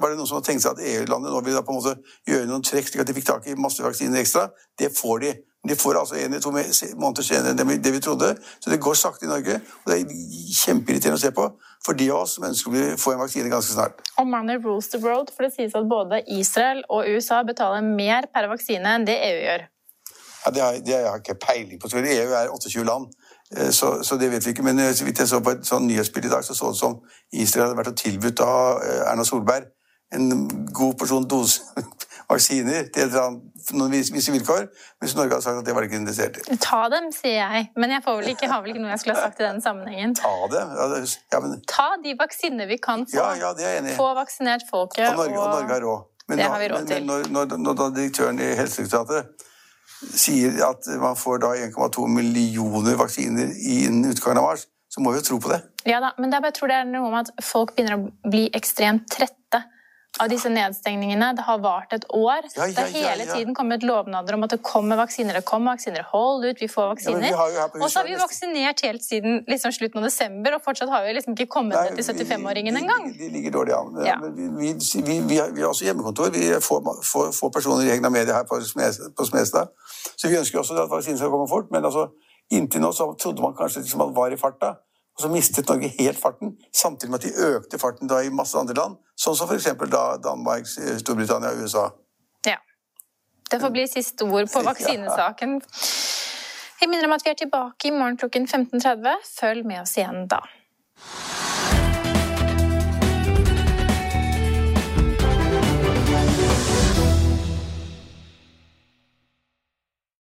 var 0.00 0.10
det 0.10 0.18
noen 0.18 0.28
som 0.28 0.38
hadde 0.38 0.50
tenkt 0.50 0.64
seg 0.64 0.76
at 0.76 0.82
EU-landet 0.84 1.32
nå 1.32 1.40
ville 1.46 1.62
på 1.64 1.72
en 1.72 1.80
måte 1.80 1.96
gjøre 2.28 2.48
noen 2.50 2.64
trekk 2.66 2.90
slik 2.90 3.04
at 3.04 3.08
de 3.08 3.16
fikk 3.16 3.30
tak 3.30 3.48
i 3.48 3.56
masse 3.58 3.84
vaksiner 3.84 4.20
ekstra. 4.20 4.50
Det 4.78 4.92
får 4.96 5.24
de. 5.24 5.32
De 5.68 5.76
får 5.76 5.98
altså 6.00 6.16
en 6.16 6.32
eller 6.32 6.40
to 6.40 6.50
måneder 6.52 7.24
senere 7.24 7.52
enn 7.52 7.82
det 7.84 7.92
vi 7.92 8.00
trodde. 8.00 8.30
Så 8.60 8.72
det 8.72 8.80
går 8.80 8.96
sakte 8.96 9.26
i 9.26 9.28
Norge. 9.28 9.58
Og 9.84 9.90
det 9.92 9.98
er 9.98 10.14
kjempeirriterende 10.62 11.18
å 11.18 11.24
se 11.24 11.32
på 11.36 11.48
for 11.84 11.96
de 11.96 12.06
av 12.12 12.22
oss 12.22 12.38
som 12.38 12.46
ønsker 12.48 12.76
å 12.76 12.86
få 13.00 13.12
en 13.14 13.20
vaksine 13.20 13.52
ganske 13.52 13.76
snart. 13.76 14.00
Og 14.20 14.28
money 14.28 14.56
rules 14.60 14.88
the 14.92 15.00
world, 15.00 15.32
for 15.34 15.44
det 15.44 15.52
sies 15.56 15.76
at 15.76 15.88
både 15.88 16.22
Israel 16.32 16.80
og 16.88 17.08
USA 17.08 17.42
betaler 17.44 17.84
mer 17.84 18.28
per 18.32 18.48
vaksine 18.52 18.96
enn 18.96 19.04
det 19.08 19.18
EU 19.28 19.44
gjør. 19.44 19.68
Ja, 20.40 20.50
Det 20.50 20.62
har, 20.64 20.80
det 20.80 20.94
har 20.96 21.02
jeg 21.04 21.24
ikke 21.24 21.40
peiling 21.46 21.80
på. 21.80 21.92
EU 21.92 22.32
er 22.32 22.48
28 22.48 22.84
land. 22.88 23.12
Eh, 23.56 23.70
så, 23.70 24.02
så, 24.02 24.16
det 24.16 24.30
vet 24.30 24.46
vi 24.46 24.54
ikke. 24.54 24.62
Men 24.66 24.78
eh, 24.78 24.94
så 24.94 25.04
vidt 25.04 25.18
jeg 25.18 25.28
så 25.28 25.42
på 25.44 25.56
et 25.56 25.66
sånn 25.66 25.88
nyhetsbilde 25.90 26.30
i 26.30 26.32
dag, 26.32 26.46
så 26.46 26.54
så 26.54 26.72
det 26.72 26.80
som 26.80 26.98
Israel 27.32 27.68
hadde 27.68 27.80
vært 27.82 27.92
og 27.92 28.00
tilbudt 28.00 28.42
av 28.46 28.82
eh, 28.84 29.04
Erna 29.10 29.26
Solberg 29.26 29.68
en 30.10 30.48
god 30.74 30.96
porsjon 30.98 31.26
dose 31.30 31.62
vaksiner 32.30 32.88
til 32.94 33.12
noen 33.78 33.92
visse 33.92 34.32
vilkår, 34.34 34.68
mens 35.02 35.14
Norge 35.18 35.36
hadde 35.36 35.44
sagt 35.44 35.60
at 35.60 35.66
det 35.66 35.74
var 35.76 35.86
ikke 35.86 35.98
interessert 36.00 36.38
i. 36.40 36.58
Ta 36.62 36.82
dem, 36.92 37.10
sier 37.14 37.38
jeg. 37.38 37.68
Men 37.78 37.94
jeg 37.94 38.04
vel 38.06 38.30
ikke, 38.32 38.48
har 38.50 38.62
vel 38.64 38.74
ikke 38.74 38.82
noe 38.82 38.92
jeg 38.94 39.02
skulle 39.04 39.16
ha 39.18 39.28
sagt 39.28 39.42
i 39.42 39.46
den 39.46 39.60
sammenhengen. 39.64 40.14
Ta 40.18 40.32
dem? 40.50 40.72
Ja, 40.78 41.42
men... 41.42 41.58
Ta 41.70 41.88
de 42.02 42.14
vaksinene 42.18 42.66
vi 42.70 42.78
kan 42.82 43.06
få. 43.06 43.18
Ja, 43.18 43.28
ja, 43.38 43.52
det 43.58 43.66
er 43.66 43.76
jeg 43.76 43.84
enig 43.84 43.94
i. 43.94 43.98
Få 43.98 44.10
vaksinert 44.18 44.66
folket. 44.70 45.06
Og 45.12 45.22
Norge, 45.24 45.38
og... 45.38 45.44
og 45.44 45.54
Norge 45.58 45.74
har 45.74 45.86
råd. 45.86 46.08
Men, 46.30 46.38
det 46.38 46.50
har 46.50 46.62
vi 46.62 46.70
råd 46.70 46.90
til. 46.90 47.06
Men 47.06 47.10
når, 47.10 47.30
når, 47.34 47.62
når, 47.66 47.78
når 47.82 47.94
direktøren 47.98 48.42
i 48.42 48.50
Helsedirektoratet 48.58 49.48
sier 50.00 50.56
at 50.66 50.86
man 51.00 51.18
får 51.18 51.42
da 51.44 51.54
1,2 51.68 52.06
millioner 52.10 52.96
vaksiner 53.00 53.52
innen 53.52 54.10
utgangen 54.12 54.40
av 54.40 54.50
mars, 54.52 54.66
så 54.90 55.02
må 55.04 55.12
vi 55.12 55.20
jo 55.20 55.26
tro 55.28 55.40
på 55.44 55.52
det. 55.52 55.60
Ja 55.88 56.00
da, 56.02 56.14
men 56.18 56.32
jeg 56.34 56.54
tror 56.56 56.72
det 56.72 56.78
er 56.80 56.88
noe 56.88 57.12
med 57.12 57.28
at 57.28 57.44
folk 57.44 57.76
begynner 57.76 57.98
å 57.98 58.30
bli 58.30 58.48
ekstremt 58.56 59.06
trette 59.12 59.62
av 60.18 60.28
disse 60.28 60.50
nedstengningene. 60.50 61.30
Det 61.36 61.44
har 61.46 61.60
vart 61.62 61.92
et 61.94 62.04
år. 62.16 62.46
Ja, 62.56 62.66
ja, 62.66 62.72
det 62.74 62.82
har 62.82 62.90
hele 62.94 63.26
ja, 63.26 63.36
tiden 63.36 63.54
kommet 63.54 63.84
lovnader 63.86 64.34
om 64.34 64.46
at 64.46 64.54
det 64.54 64.58
kommer 64.66 64.98
vaksiner. 65.00 65.38
Det 65.38 65.44
kommer 65.48 65.76
vaksiner, 65.76 66.06
hold 66.10 66.44
ut, 66.48 66.60
vi 66.60 66.68
får 66.68 66.90
vaksiner. 66.94 67.36
og 67.80 67.86
så 67.86 68.00
har 68.00 68.08
vi 68.08 68.16
vaksinert 68.18 68.82
helt 68.86 69.04
siden 69.04 69.44
liksom, 69.48 69.72
slutten 69.76 70.02
av 70.02 70.08
desember, 70.08 70.56
og 70.58 70.64
fortsatt 70.66 70.90
har 70.90 71.06
vi 71.06 71.14
liksom 71.18 71.36
ikke 71.38 71.48
kommet 71.54 71.78
Nei, 71.78 71.94
ned 71.94 72.02
til 72.02 72.24
75-åringen 72.24 72.80
engang. 72.82 73.06
De, 73.12 73.16
de, 73.22 73.30
ligger 73.36 73.56
dårlig 73.60 73.76
an. 73.78 73.94
Vi, 74.34 74.50
vi, 74.58 74.74
vi, 75.06 75.20
vi, 75.30 75.38
har, 75.38 75.54
også 75.70 75.86
hjemmekontor. 75.86 76.34
Vi 76.34 76.50
får, 76.64 77.32
få, 77.38 77.52
personer 77.54 77.86
i 77.86 77.94
egna 77.94 78.10
medier 78.10 78.34
her 78.34 78.48
på, 78.50 78.58
på 79.16 79.30
Smestad. 79.30 79.72
Så 80.16 80.28
vi 80.28 80.38
ønsker 80.40 80.58
også 80.58 80.78
at 80.80 80.90
vaksinen 80.90 81.20
skal 81.20 81.32
komme 81.32 81.48
fort. 81.48 81.70
Men 81.70 81.86
altså, 81.86 82.08
inntil 82.50 82.82
nå 82.82 82.92
så 82.96 83.12
trodde 83.14 83.42
man 83.42 83.54
kanskje 83.58 83.84
liksom 83.84 84.02
man 84.02 84.16
var 84.16 84.34
i 84.34 84.40
farta. 84.40 84.74
Og 85.20 85.26
så 85.26 85.28
mistet 85.28 85.68
Norge 85.68 85.88
helt 85.98 86.18
farten, 86.18 86.54
samtidig 86.72 87.10
med 87.10 87.18
at 87.20 87.24
de 87.26 87.48
økte 87.56 87.78
farten 87.78 88.08
da 88.08 88.22
i 88.24 88.30
masse 88.32 88.56
andre 88.56 88.72
land. 88.78 88.94
Sånn 89.20 89.34
som 89.36 89.50
f.eks. 89.50 89.66
Danmark, 90.24 90.64
Storbritannia 91.02 91.50
og 91.52 91.60
USA. 91.60 91.82
Ja. 92.48 92.56
Det 93.52 93.58
får 93.60 93.74
bli 93.74 93.84
siste 93.92 94.24
ord 94.24 94.48
på 94.48 94.62
vaksinesaken. 94.70 95.58
Jeg 96.80 96.88
minner 96.88 97.10
om 97.10 97.18
at 97.18 97.26
vi 97.26 97.34
er 97.34 97.36
tilbake 97.42 97.90
i 97.90 97.92
morgen 97.92 98.16
klokken 98.16 98.48
15.30. 98.48 99.28
Følg 99.34 99.68
med 99.68 99.82
oss 99.82 99.98
igjen 100.00 100.24
da. 100.32 100.40